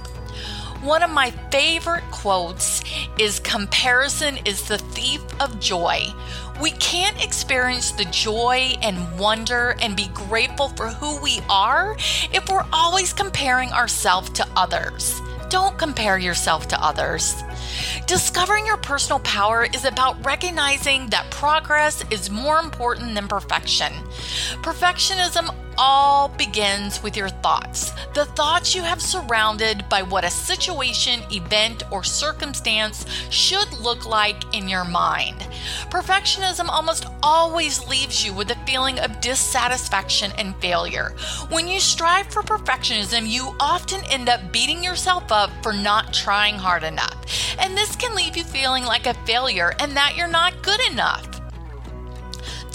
One 0.82 1.02
of 1.02 1.10
my 1.10 1.32
favorite 1.52 2.04
quotes 2.12 2.84
is 3.18 3.40
Comparison 3.40 4.38
is 4.46 4.68
the 4.68 4.78
thief 4.78 5.22
of 5.40 5.60
joy. 5.60 6.04
We 6.62 6.72
can't 6.72 7.22
experience 7.24 7.92
the 7.92 8.06
joy 8.06 8.76
and 8.84 9.20
wonder 9.20 9.76
and 9.82 9.96
be 9.96 10.10
grateful 10.14 10.70
for 10.70 10.88
who 10.90 11.20
we 11.22 11.40
are 11.50 11.98
if 12.32 12.48
we're 12.50 12.68
always 12.72 13.14
comparing 13.14 13.72
ourselves 13.72 14.30
to 14.32 14.48
others. 14.56 15.20
Don't 15.50 15.78
compare 15.78 16.18
yourself 16.18 16.68
to 16.68 16.84
others. 16.84 17.44
Discovering 18.08 18.66
your 18.66 18.78
personal 18.78 19.20
power 19.20 19.66
is 19.74 19.86
about 19.86 20.24
recognizing 20.26 21.08
that 21.08 21.30
progress 21.32 22.04
is 22.12 22.30
more 22.30 22.60
important 22.60 23.16
than 23.16 23.28
perfection. 23.28 23.92
Perfectionism 24.62 25.54
all 25.78 26.30
begins 26.30 27.02
with 27.04 27.18
your 27.18 27.30
thoughts. 27.30 27.92
The 28.14 28.26
thoughts 28.26 28.76
you 28.76 28.82
have 28.84 29.02
surrounded 29.02 29.88
by 29.90 30.02
what 30.02 30.24
a 30.24 30.30
situation, 30.30 31.22
event, 31.32 31.84
or 31.92 32.04
circumstance 32.04 33.06
should 33.30 33.72
look 33.74 34.06
like 34.06 34.56
in 34.56 34.68
your 34.68 34.86
mind. 34.86 35.48
Perfectionism 35.90 36.68
almost 36.68 37.06
always 37.22 37.88
leaves 37.88 38.26
you 38.26 38.34
with 38.34 38.52
a 38.52 38.66
feeling 38.66 39.00
of 39.00 39.22
dissatisfaction 39.22 40.32
and 40.38 40.56
failure. 40.58 41.16
When 41.50 41.68
you 41.68 41.80
strive 41.80 42.28
for 42.28 42.42
perfectionism, 42.42 43.28
you 43.28 43.56
often 43.60 44.04
end 44.06 44.30
up 44.30 44.52
beating 44.52 44.84
yourself 44.84 45.32
up 45.32 45.52
for 45.62 45.74
not 45.74 46.14
trying 46.14 46.56
hard 46.56 46.84
enough. 46.84 47.16
And 47.60 47.78
this 47.78 47.96
can 47.96 48.16
leave 48.16 48.38
you 48.38 48.44
feeling 48.44 48.86
like 48.86 49.08
a 49.08 49.14
failure 49.26 49.74
and 49.80 49.96
that 49.96 50.16
you're 50.16 50.28
not 50.28 50.62
good 50.64 50.82
enough. 50.92 51.35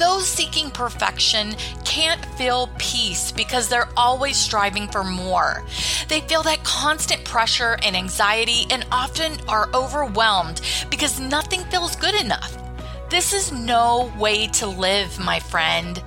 Those 0.00 0.26
seeking 0.26 0.70
perfection 0.70 1.54
can't 1.84 2.24
feel 2.36 2.70
peace 2.78 3.32
because 3.32 3.68
they're 3.68 3.90
always 3.98 4.38
striving 4.38 4.88
for 4.88 5.04
more. 5.04 5.62
They 6.08 6.22
feel 6.22 6.42
that 6.44 6.64
constant 6.64 7.22
pressure 7.26 7.76
and 7.82 7.94
anxiety 7.94 8.64
and 8.70 8.86
often 8.90 9.32
are 9.46 9.68
overwhelmed 9.74 10.62
because 10.88 11.20
nothing 11.20 11.60
feels 11.64 11.96
good 11.96 12.14
enough. 12.14 12.56
This 13.10 13.34
is 13.34 13.52
no 13.52 14.10
way 14.18 14.46
to 14.46 14.66
live, 14.66 15.18
my 15.18 15.38
friend. 15.38 16.02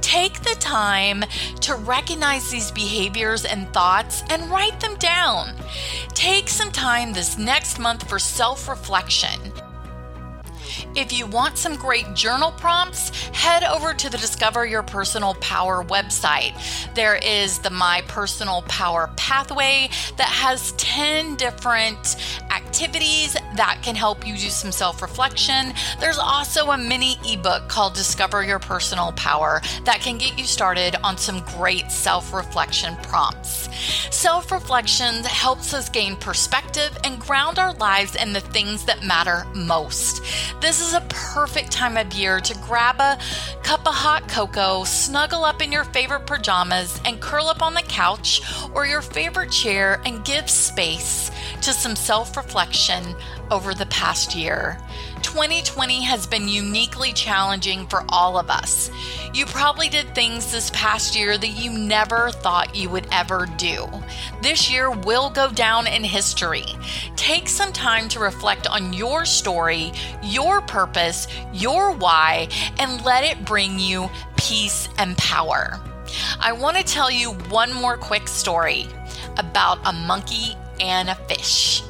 Take 0.00 0.40
the 0.40 0.56
time 0.58 1.22
to 1.60 1.76
recognize 1.76 2.50
these 2.50 2.72
behaviors 2.72 3.44
and 3.44 3.72
thoughts 3.72 4.24
and 4.30 4.50
write 4.50 4.80
them 4.80 4.96
down. 4.96 5.54
Take 6.12 6.48
some 6.48 6.72
time 6.72 7.12
this 7.12 7.38
next 7.38 7.78
month 7.78 8.08
for 8.08 8.18
self 8.18 8.68
reflection. 8.68 9.52
If 10.94 11.12
you 11.12 11.26
want 11.26 11.58
some 11.58 11.76
great 11.76 12.14
journal 12.14 12.52
prompts, 12.52 13.10
head 13.28 13.62
over 13.62 13.92
to 13.94 14.10
the 14.10 14.18
Discover 14.18 14.66
Your 14.66 14.82
Personal 14.82 15.34
Power 15.34 15.84
website. 15.84 16.54
There 16.94 17.16
is 17.16 17.58
the 17.58 17.70
My 17.70 18.02
Personal 18.08 18.62
Power 18.62 19.10
Pathway 19.16 19.90
that 20.16 20.28
has 20.28 20.72
10 20.72 21.36
different 21.36 22.16
activities 22.78 23.32
that 23.56 23.80
can 23.82 23.96
help 23.96 24.24
you 24.24 24.34
do 24.34 24.48
some 24.48 24.70
self 24.70 25.02
reflection. 25.02 25.72
There's 25.98 26.18
also 26.18 26.70
a 26.70 26.78
mini 26.78 27.16
ebook 27.26 27.68
called 27.68 27.94
Discover 27.94 28.44
Your 28.44 28.60
Personal 28.60 29.10
Power 29.12 29.60
that 29.84 30.00
can 30.00 30.16
get 30.16 30.38
you 30.38 30.44
started 30.44 30.94
on 31.02 31.18
some 31.18 31.40
great 31.56 31.90
self 31.90 32.32
reflection 32.32 32.94
prompts. 33.02 33.68
Self 34.14 34.52
reflection 34.52 35.24
helps 35.24 35.74
us 35.74 35.88
gain 35.88 36.14
perspective 36.16 36.96
and 37.02 37.18
ground 37.18 37.58
our 37.58 37.74
lives 37.74 38.14
in 38.14 38.32
the 38.32 38.40
things 38.40 38.84
that 38.84 39.02
matter 39.02 39.44
most. 39.56 40.22
This 40.60 40.80
is 40.80 40.94
a 40.94 41.00
perfect 41.08 41.72
time 41.72 41.96
of 41.96 42.12
year 42.14 42.38
to 42.38 42.54
grab 42.58 43.00
a 43.00 43.18
cup 43.64 43.88
of 43.88 43.94
hot 43.94 44.28
cocoa, 44.28 44.84
snuggle 44.84 45.44
up 45.44 45.60
in 45.60 45.72
your 45.72 45.84
favorite 45.84 46.28
pajamas, 46.28 47.00
and 47.04 47.20
curl 47.20 47.48
up 47.48 47.60
on 47.60 47.74
the 47.74 47.82
couch 47.82 48.40
or 48.72 48.86
your 48.86 49.02
favorite 49.02 49.50
chair 49.50 50.00
and 50.04 50.24
give 50.24 50.48
space 50.48 51.32
to 51.62 51.72
some 51.72 51.96
self 51.96 52.36
reflection 52.36 53.14
over 53.50 53.74
the 53.74 53.86
past 53.86 54.34
year. 54.34 54.78
2020 55.22 56.02
has 56.02 56.26
been 56.26 56.48
uniquely 56.48 57.12
challenging 57.12 57.86
for 57.86 58.04
all 58.08 58.38
of 58.38 58.50
us. 58.50 58.90
You 59.34 59.46
probably 59.46 59.88
did 59.88 60.14
things 60.14 60.50
this 60.50 60.70
past 60.70 61.16
year 61.16 61.36
that 61.36 61.48
you 61.48 61.70
never 61.70 62.30
thought 62.30 62.76
you 62.76 62.88
would 62.90 63.06
ever 63.12 63.46
do. 63.56 63.86
This 64.42 64.70
year 64.70 64.90
will 64.90 65.30
go 65.30 65.50
down 65.50 65.86
in 65.86 66.04
history. 66.04 66.64
Take 67.16 67.48
some 67.48 67.72
time 67.72 68.08
to 68.10 68.20
reflect 68.20 68.66
on 68.66 68.92
your 68.92 69.24
story, 69.24 69.92
your 70.22 70.60
purpose, 70.62 71.26
your 71.52 71.92
why, 71.92 72.48
and 72.78 73.04
let 73.04 73.24
it 73.24 73.44
bring 73.44 73.78
you 73.78 74.08
peace 74.36 74.88
and 74.98 75.16
power. 75.18 75.80
I 76.40 76.52
want 76.52 76.76
to 76.76 76.82
tell 76.82 77.10
you 77.10 77.32
one 77.50 77.72
more 77.72 77.96
quick 77.96 78.28
story 78.28 78.86
about 79.36 79.78
a 79.84 79.92
monkey 79.92 80.56
and 80.80 81.08
a 81.08 81.14
fish. 81.14 81.82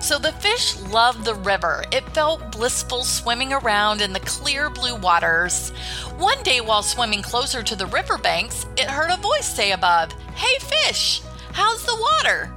So 0.00 0.18
the 0.18 0.32
fish 0.32 0.78
loved 0.80 1.24
the 1.24 1.34
river. 1.34 1.84
It 1.92 2.08
felt 2.10 2.52
blissful 2.52 3.04
swimming 3.04 3.52
around 3.52 4.00
in 4.00 4.12
the 4.12 4.20
clear 4.20 4.70
blue 4.70 4.94
waters. 4.94 5.70
One 6.18 6.42
day, 6.42 6.60
while 6.60 6.82
swimming 6.82 7.22
closer 7.22 7.62
to 7.62 7.76
the 7.76 7.86
riverbanks, 7.86 8.64
it 8.76 8.88
heard 8.88 9.10
a 9.10 9.16
voice 9.16 9.46
say 9.46 9.72
above, 9.72 10.12
Hey, 10.34 10.58
fish, 10.60 11.20
how's 11.52 11.84
the 11.84 11.96
water? 12.00 12.52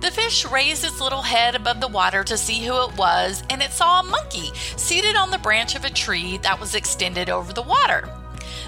The 0.00 0.12
fish 0.12 0.46
raised 0.46 0.84
its 0.84 1.00
little 1.00 1.22
head 1.22 1.56
above 1.56 1.80
the 1.80 1.88
water 1.88 2.22
to 2.22 2.38
see 2.38 2.64
who 2.64 2.84
it 2.84 2.96
was, 2.96 3.42
and 3.50 3.60
it 3.60 3.72
saw 3.72 4.00
a 4.00 4.04
monkey 4.04 4.52
seated 4.76 5.16
on 5.16 5.30
the 5.30 5.38
branch 5.38 5.74
of 5.74 5.84
a 5.84 5.90
tree 5.90 6.38
that 6.38 6.60
was 6.60 6.76
extended 6.76 7.28
over 7.28 7.52
the 7.52 7.62
water. 7.62 8.08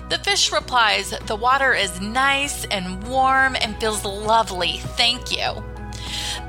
The 0.09 0.19
fish 0.19 0.51
replies, 0.51 1.11
The 1.27 1.37
water 1.37 1.73
is 1.73 2.01
nice 2.01 2.64
and 2.64 3.07
warm 3.07 3.55
and 3.61 3.79
feels 3.79 4.05
lovely, 4.05 4.79
thank 4.97 5.31
you. 5.31 5.62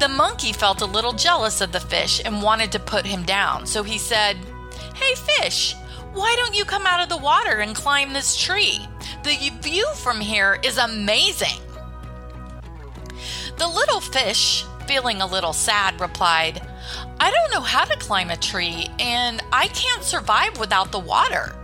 The 0.01 0.07
monkey 0.07 0.51
felt 0.51 0.81
a 0.81 0.87
little 0.87 1.13
jealous 1.13 1.61
of 1.61 1.71
the 1.71 1.79
fish 1.79 2.23
and 2.25 2.41
wanted 2.41 2.71
to 2.71 2.79
put 2.79 3.05
him 3.05 3.21
down, 3.21 3.67
so 3.67 3.83
he 3.83 3.99
said, 3.99 4.35
Hey, 4.95 5.13
fish, 5.13 5.75
why 6.13 6.33
don't 6.39 6.55
you 6.55 6.65
come 6.65 6.87
out 6.87 7.03
of 7.03 7.09
the 7.09 7.23
water 7.23 7.59
and 7.59 7.75
climb 7.75 8.11
this 8.11 8.35
tree? 8.35 8.79
The 9.23 9.51
view 9.61 9.87
from 9.97 10.19
here 10.19 10.57
is 10.63 10.79
amazing. 10.79 11.61
The 13.59 13.67
little 13.67 14.01
fish, 14.01 14.65
feeling 14.87 15.21
a 15.21 15.27
little 15.27 15.53
sad, 15.53 16.01
replied, 16.01 16.67
I 17.19 17.29
don't 17.29 17.51
know 17.51 17.61
how 17.61 17.85
to 17.85 17.95
climb 17.99 18.31
a 18.31 18.37
tree, 18.37 18.87
and 18.97 19.43
I 19.53 19.67
can't 19.67 20.03
survive 20.03 20.59
without 20.59 20.91
the 20.91 20.97
water. 20.97 21.55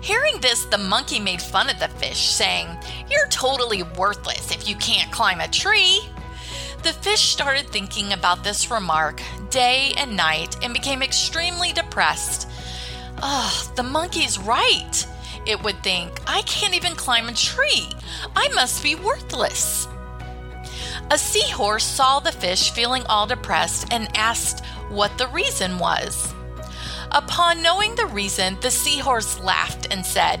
Hearing 0.00 0.40
this, 0.40 0.64
the 0.64 0.78
monkey 0.78 1.20
made 1.20 1.42
fun 1.42 1.68
of 1.68 1.78
the 1.78 1.88
fish, 1.88 2.30
saying, 2.30 2.68
You're 3.10 3.28
totally 3.28 3.82
worthless 3.82 4.50
if 4.50 4.66
you 4.66 4.76
can't 4.76 5.12
climb 5.12 5.40
a 5.40 5.48
tree. 5.48 6.00
The 6.82 6.92
fish 6.92 7.20
started 7.20 7.68
thinking 7.68 8.12
about 8.12 8.42
this 8.42 8.68
remark 8.68 9.22
day 9.50 9.92
and 9.96 10.16
night 10.16 10.56
and 10.64 10.74
became 10.74 11.00
extremely 11.00 11.72
depressed. 11.72 12.48
Ugh, 13.18 13.76
the 13.76 13.84
monkey's 13.84 14.36
right, 14.36 15.06
it 15.46 15.62
would 15.62 15.80
think. 15.84 16.20
I 16.26 16.42
can't 16.42 16.74
even 16.74 16.96
climb 16.96 17.28
a 17.28 17.34
tree. 17.34 17.88
I 18.34 18.48
must 18.48 18.82
be 18.82 18.96
worthless. 18.96 19.86
A 21.12 21.18
seahorse 21.18 21.84
saw 21.84 22.18
the 22.18 22.32
fish 22.32 22.72
feeling 22.72 23.04
all 23.06 23.28
depressed 23.28 23.92
and 23.92 24.08
asked 24.16 24.64
what 24.88 25.16
the 25.18 25.28
reason 25.28 25.78
was. 25.78 26.34
Upon 27.12 27.62
knowing 27.62 27.94
the 27.94 28.06
reason, 28.06 28.58
the 28.60 28.70
seahorse 28.72 29.38
laughed 29.38 29.86
and 29.92 30.04
said, 30.04 30.40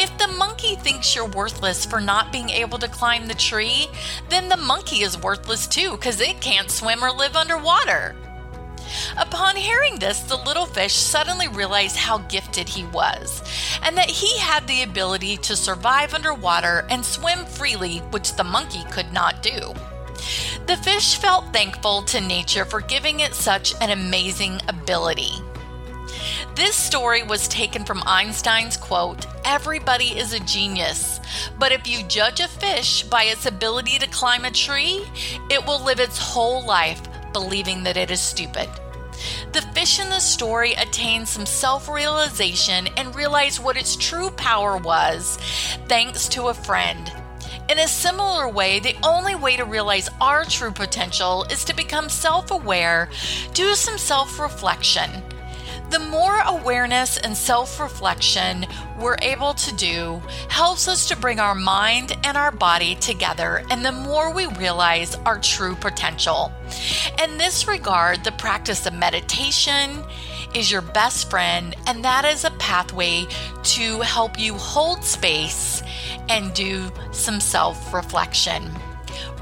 If 0.00 0.16
the 0.16 0.28
monkey 0.28 0.76
thinks 0.76 1.14
you're 1.14 1.26
worthless 1.26 1.84
for 1.84 2.00
not 2.00 2.30
being 2.30 2.50
able 2.50 2.78
to 2.78 2.88
climb 2.88 3.26
the 3.26 3.34
tree, 3.34 3.88
then 4.28 4.48
the 4.48 4.56
monkey 4.56 5.02
is 5.02 5.20
worthless 5.20 5.66
too 5.66 5.92
because 5.92 6.20
it 6.20 6.40
can't 6.40 6.70
swim 6.70 7.02
or 7.02 7.10
live 7.10 7.34
underwater. 7.34 8.14
Upon 9.18 9.56
hearing 9.56 9.98
this, 9.98 10.20
the 10.20 10.36
little 10.36 10.66
fish 10.66 10.94
suddenly 10.94 11.48
realized 11.48 11.96
how 11.96 12.18
gifted 12.18 12.68
he 12.68 12.84
was, 12.84 13.42
and 13.82 13.96
that 13.96 14.08
he 14.08 14.38
had 14.38 14.66
the 14.66 14.82
ability 14.82 15.36
to 15.38 15.56
survive 15.56 16.14
underwater 16.14 16.86
and 16.88 17.04
swim 17.04 17.44
freely, 17.44 17.98
which 18.10 18.34
the 18.34 18.44
monkey 18.44 18.84
could 18.90 19.12
not 19.12 19.42
do. 19.42 19.74
The 20.66 20.78
fish 20.82 21.16
felt 21.16 21.52
thankful 21.52 22.02
to 22.04 22.20
nature 22.20 22.64
for 22.64 22.80
giving 22.80 23.20
it 23.20 23.34
such 23.34 23.74
an 23.80 23.90
amazing 23.90 24.60
ability. 24.68 25.32
This 26.58 26.74
story 26.74 27.22
was 27.22 27.46
taken 27.46 27.84
from 27.84 28.02
Einstein's 28.04 28.76
quote 28.76 29.28
Everybody 29.44 30.18
is 30.18 30.32
a 30.32 30.40
genius, 30.40 31.20
but 31.56 31.70
if 31.70 31.86
you 31.86 32.02
judge 32.02 32.40
a 32.40 32.48
fish 32.48 33.04
by 33.04 33.26
its 33.26 33.46
ability 33.46 34.00
to 34.00 34.08
climb 34.08 34.44
a 34.44 34.50
tree, 34.50 35.06
it 35.50 35.64
will 35.64 35.80
live 35.84 36.00
its 36.00 36.18
whole 36.18 36.66
life 36.66 37.00
believing 37.32 37.84
that 37.84 37.96
it 37.96 38.10
is 38.10 38.20
stupid. 38.20 38.68
The 39.52 39.62
fish 39.72 40.00
in 40.00 40.08
the 40.08 40.18
story 40.18 40.72
attained 40.72 41.28
some 41.28 41.46
self 41.46 41.88
realization 41.88 42.88
and 42.96 43.14
realized 43.14 43.62
what 43.62 43.76
its 43.76 43.94
true 43.94 44.30
power 44.30 44.78
was 44.78 45.36
thanks 45.86 46.26
to 46.30 46.48
a 46.48 46.54
friend. 46.54 47.12
In 47.68 47.78
a 47.78 47.86
similar 47.86 48.48
way, 48.48 48.80
the 48.80 48.96
only 49.04 49.36
way 49.36 49.56
to 49.56 49.64
realize 49.64 50.10
our 50.20 50.44
true 50.44 50.72
potential 50.72 51.44
is 51.52 51.64
to 51.66 51.76
become 51.76 52.08
self 52.08 52.50
aware, 52.50 53.10
do 53.54 53.76
some 53.76 53.96
self 53.96 54.40
reflection 54.40 55.22
the 55.90 55.98
more 55.98 56.40
awareness 56.46 57.16
and 57.18 57.36
self 57.36 57.80
reflection 57.80 58.66
we're 58.98 59.16
able 59.22 59.54
to 59.54 59.74
do 59.74 60.20
helps 60.48 60.88
us 60.88 61.08
to 61.08 61.16
bring 61.16 61.40
our 61.40 61.54
mind 61.54 62.16
and 62.24 62.36
our 62.36 62.50
body 62.50 62.94
together, 62.96 63.62
and 63.70 63.84
the 63.84 63.92
more 63.92 64.32
we 64.32 64.46
realize 64.46 65.14
our 65.24 65.38
true 65.38 65.74
potential. 65.76 66.52
In 67.22 67.38
this 67.38 67.66
regard, 67.66 68.24
the 68.24 68.32
practice 68.32 68.86
of 68.86 68.94
meditation 68.94 70.04
is 70.54 70.70
your 70.70 70.82
best 70.82 71.30
friend, 71.30 71.74
and 71.86 72.04
that 72.04 72.24
is 72.24 72.44
a 72.44 72.50
pathway 72.52 73.26
to 73.62 74.00
help 74.00 74.38
you 74.38 74.54
hold 74.54 75.04
space 75.04 75.82
and 76.28 76.52
do 76.54 76.90
some 77.12 77.40
self 77.40 77.94
reflection. 77.94 78.70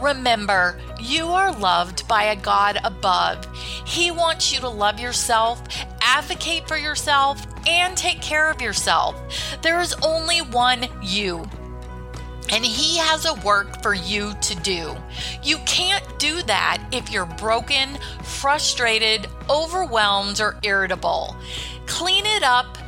Remember, 0.00 0.78
you 1.00 1.26
are 1.28 1.52
loved 1.58 2.06
by 2.08 2.24
a 2.24 2.36
God 2.36 2.78
above. 2.84 3.46
He 3.86 4.10
wants 4.10 4.52
you 4.52 4.60
to 4.60 4.68
love 4.68 5.00
yourself, 5.00 5.62
advocate 6.00 6.68
for 6.68 6.76
yourself, 6.76 7.46
and 7.66 7.96
take 7.96 8.20
care 8.20 8.50
of 8.50 8.60
yourself. 8.60 9.16
There 9.62 9.80
is 9.80 9.94
only 10.02 10.38
one 10.38 10.86
you. 11.02 11.48
And 12.50 12.64
he 12.64 12.98
has 12.98 13.26
a 13.26 13.34
work 13.34 13.82
for 13.82 13.92
you 13.92 14.32
to 14.40 14.54
do. 14.56 14.94
You 15.42 15.58
can't 15.66 16.04
do 16.18 16.42
that 16.42 16.80
if 16.92 17.10
you're 17.10 17.26
broken, 17.26 17.98
frustrated, 18.22 19.26
overwhelmed, 19.50 20.40
or 20.40 20.56
irritable. 20.62 21.36
Clean 21.86 22.24
it 22.24 22.44
up, 22.44 22.78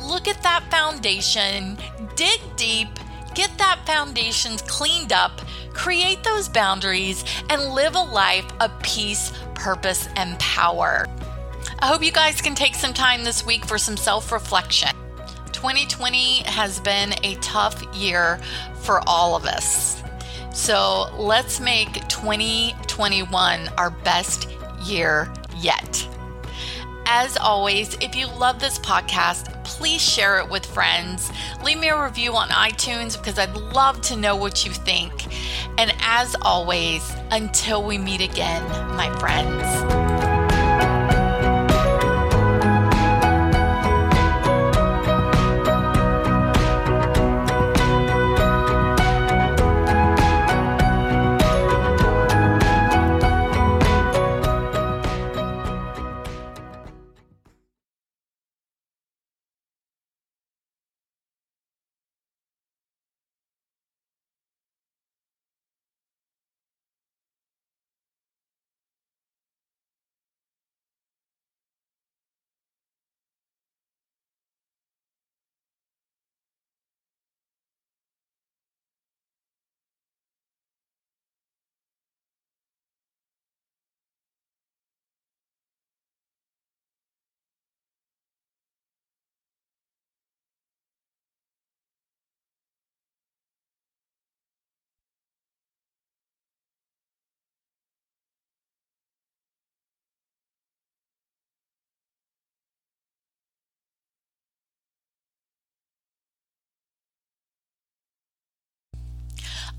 look 0.00 0.26
at 0.26 0.42
that 0.42 0.70
foundation, 0.70 1.76
dig 2.16 2.40
deep, 2.56 2.88
get 3.34 3.56
that 3.58 3.80
foundation 3.86 4.56
cleaned 4.58 5.12
up, 5.12 5.40
create 5.72 6.22
those 6.22 6.48
boundaries, 6.48 7.24
and 7.50 7.74
live 7.74 7.94
a 7.94 8.00
life 8.00 8.46
of 8.60 8.70
peace, 8.82 9.32
purpose, 9.54 10.08
and 10.16 10.38
power. 10.38 11.06
I 11.80 11.86
hope 11.86 12.02
you 12.02 12.12
guys 12.12 12.40
can 12.40 12.54
take 12.54 12.74
some 12.74 12.94
time 12.94 13.24
this 13.24 13.44
week 13.44 13.64
for 13.64 13.78
some 13.78 13.96
self 13.96 14.32
reflection. 14.32 14.96
2020 15.52 16.42
has 16.44 16.80
been 16.80 17.14
a 17.24 17.34
tough 17.36 17.82
year 17.94 18.40
for 18.82 19.00
all 19.06 19.34
of 19.34 19.44
us. 19.44 20.02
So 20.52 21.10
let's 21.16 21.58
make 21.58 21.92
2021 22.08 23.68
our 23.76 23.90
best 23.90 24.48
year 24.84 25.32
yet. 25.56 26.08
As 27.06 27.36
always, 27.36 27.94
if 28.00 28.14
you 28.14 28.26
love 28.26 28.60
this 28.60 28.78
podcast, 28.78 29.62
please 29.64 30.00
share 30.00 30.38
it 30.38 30.48
with 30.48 30.64
friends. 30.64 31.30
Leave 31.62 31.78
me 31.78 31.88
a 31.88 32.02
review 32.02 32.34
on 32.34 32.48
iTunes 32.48 33.16
because 33.16 33.38
I'd 33.38 33.54
love 33.56 34.00
to 34.02 34.16
know 34.16 34.36
what 34.36 34.64
you 34.64 34.72
think. 34.72 35.12
And 35.78 35.94
as 36.00 36.34
always, 36.42 37.14
until 37.30 37.84
we 37.84 37.98
meet 37.98 38.20
again, 38.20 38.66
my 38.96 39.14
friends. 39.18 40.03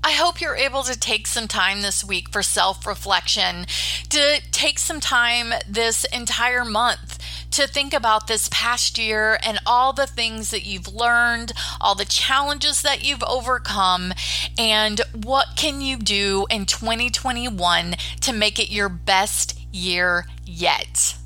I 0.06 0.12
hope 0.12 0.40
you're 0.40 0.54
able 0.54 0.84
to 0.84 0.96
take 0.96 1.26
some 1.26 1.48
time 1.48 1.82
this 1.82 2.04
week 2.04 2.28
for 2.28 2.40
self 2.40 2.86
reflection, 2.86 3.66
to 4.10 4.40
take 4.52 4.78
some 4.78 5.00
time 5.00 5.52
this 5.68 6.04
entire 6.12 6.64
month 6.64 7.18
to 7.50 7.66
think 7.66 7.92
about 7.92 8.28
this 8.28 8.48
past 8.52 8.98
year 8.98 9.36
and 9.44 9.58
all 9.66 9.92
the 9.92 10.06
things 10.06 10.52
that 10.52 10.64
you've 10.64 10.86
learned, 10.86 11.52
all 11.80 11.96
the 11.96 12.04
challenges 12.04 12.82
that 12.82 13.04
you've 13.04 13.24
overcome, 13.24 14.12
and 14.56 15.00
what 15.12 15.48
can 15.56 15.80
you 15.80 15.96
do 15.96 16.46
in 16.50 16.66
2021 16.66 17.96
to 18.20 18.32
make 18.32 18.60
it 18.60 18.70
your 18.70 18.88
best 18.88 19.58
year 19.72 20.26
yet. 20.44 21.16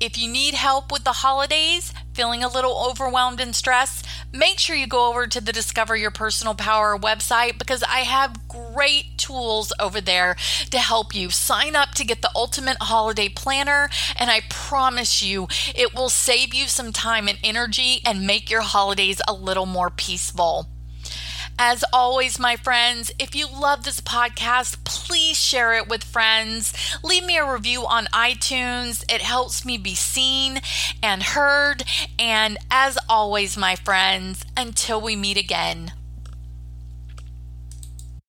If 0.00 0.16
you 0.16 0.30
need 0.30 0.54
help 0.54 0.90
with 0.90 1.04
the 1.04 1.12
holidays, 1.12 1.92
feeling 2.14 2.42
a 2.42 2.48
little 2.48 2.86
overwhelmed 2.90 3.40
and 3.40 3.54
stressed, 3.54 4.03
make 4.34 4.58
sure 4.58 4.74
you 4.74 4.86
go 4.86 5.08
over 5.08 5.26
to 5.26 5.40
the 5.40 5.52
Discover 5.52 5.96
Your 5.96 6.10
Personal 6.10 6.54
Power 6.54 6.98
website 6.98 7.56
because 7.58 7.82
I 7.84 8.00
have 8.00 8.48
great 8.48 9.16
tools 9.16 9.72
over 9.78 10.00
there 10.00 10.36
to 10.70 10.78
help 10.78 11.14
you. 11.14 11.30
Sign 11.30 11.76
up 11.76 11.92
to 11.92 12.04
get 12.04 12.20
the 12.20 12.30
ultimate 12.34 12.76
holiday 12.80 13.28
planner, 13.28 13.88
and 14.16 14.30
I 14.30 14.42
promise 14.50 15.22
you 15.22 15.46
it 15.74 15.94
will 15.94 16.08
save 16.08 16.52
you 16.52 16.66
some 16.66 16.92
time 16.92 17.28
and 17.28 17.38
energy 17.44 18.00
and 18.04 18.26
make 18.26 18.50
your 18.50 18.62
holidays 18.62 19.20
a 19.28 19.32
little 19.32 19.66
more 19.66 19.90
peaceful. 19.90 20.73
As 21.58 21.84
always, 21.92 22.38
my 22.38 22.56
friends, 22.56 23.12
if 23.18 23.36
you 23.36 23.46
love 23.46 23.84
this 23.84 24.00
podcast, 24.00 24.82
please 24.84 25.36
share 25.36 25.74
it 25.74 25.88
with 25.88 26.02
friends. 26.02 26.72
Leave 27.04 27.24
me 27.24 27.36
a 27.36 27.50
review 27.50 27.86
on 27.86 28.06
iTunes. 28.06 29.04
It 29.12 29.22
helps 29.22 29.64
me 29.64 29.78
be 29.78 29.94
seen 29.94 30.60
and 31.00 31.22
heard. 31.22 31.84
And 32.18 32.58
as 32.72 32.98
always, 33.08 33.56
my 33.56 33.76
friends, 33.76 34.44
until 34.56 35.00
we 35.00 35.14
meet 35.14 35.36
again, 35.36 35.92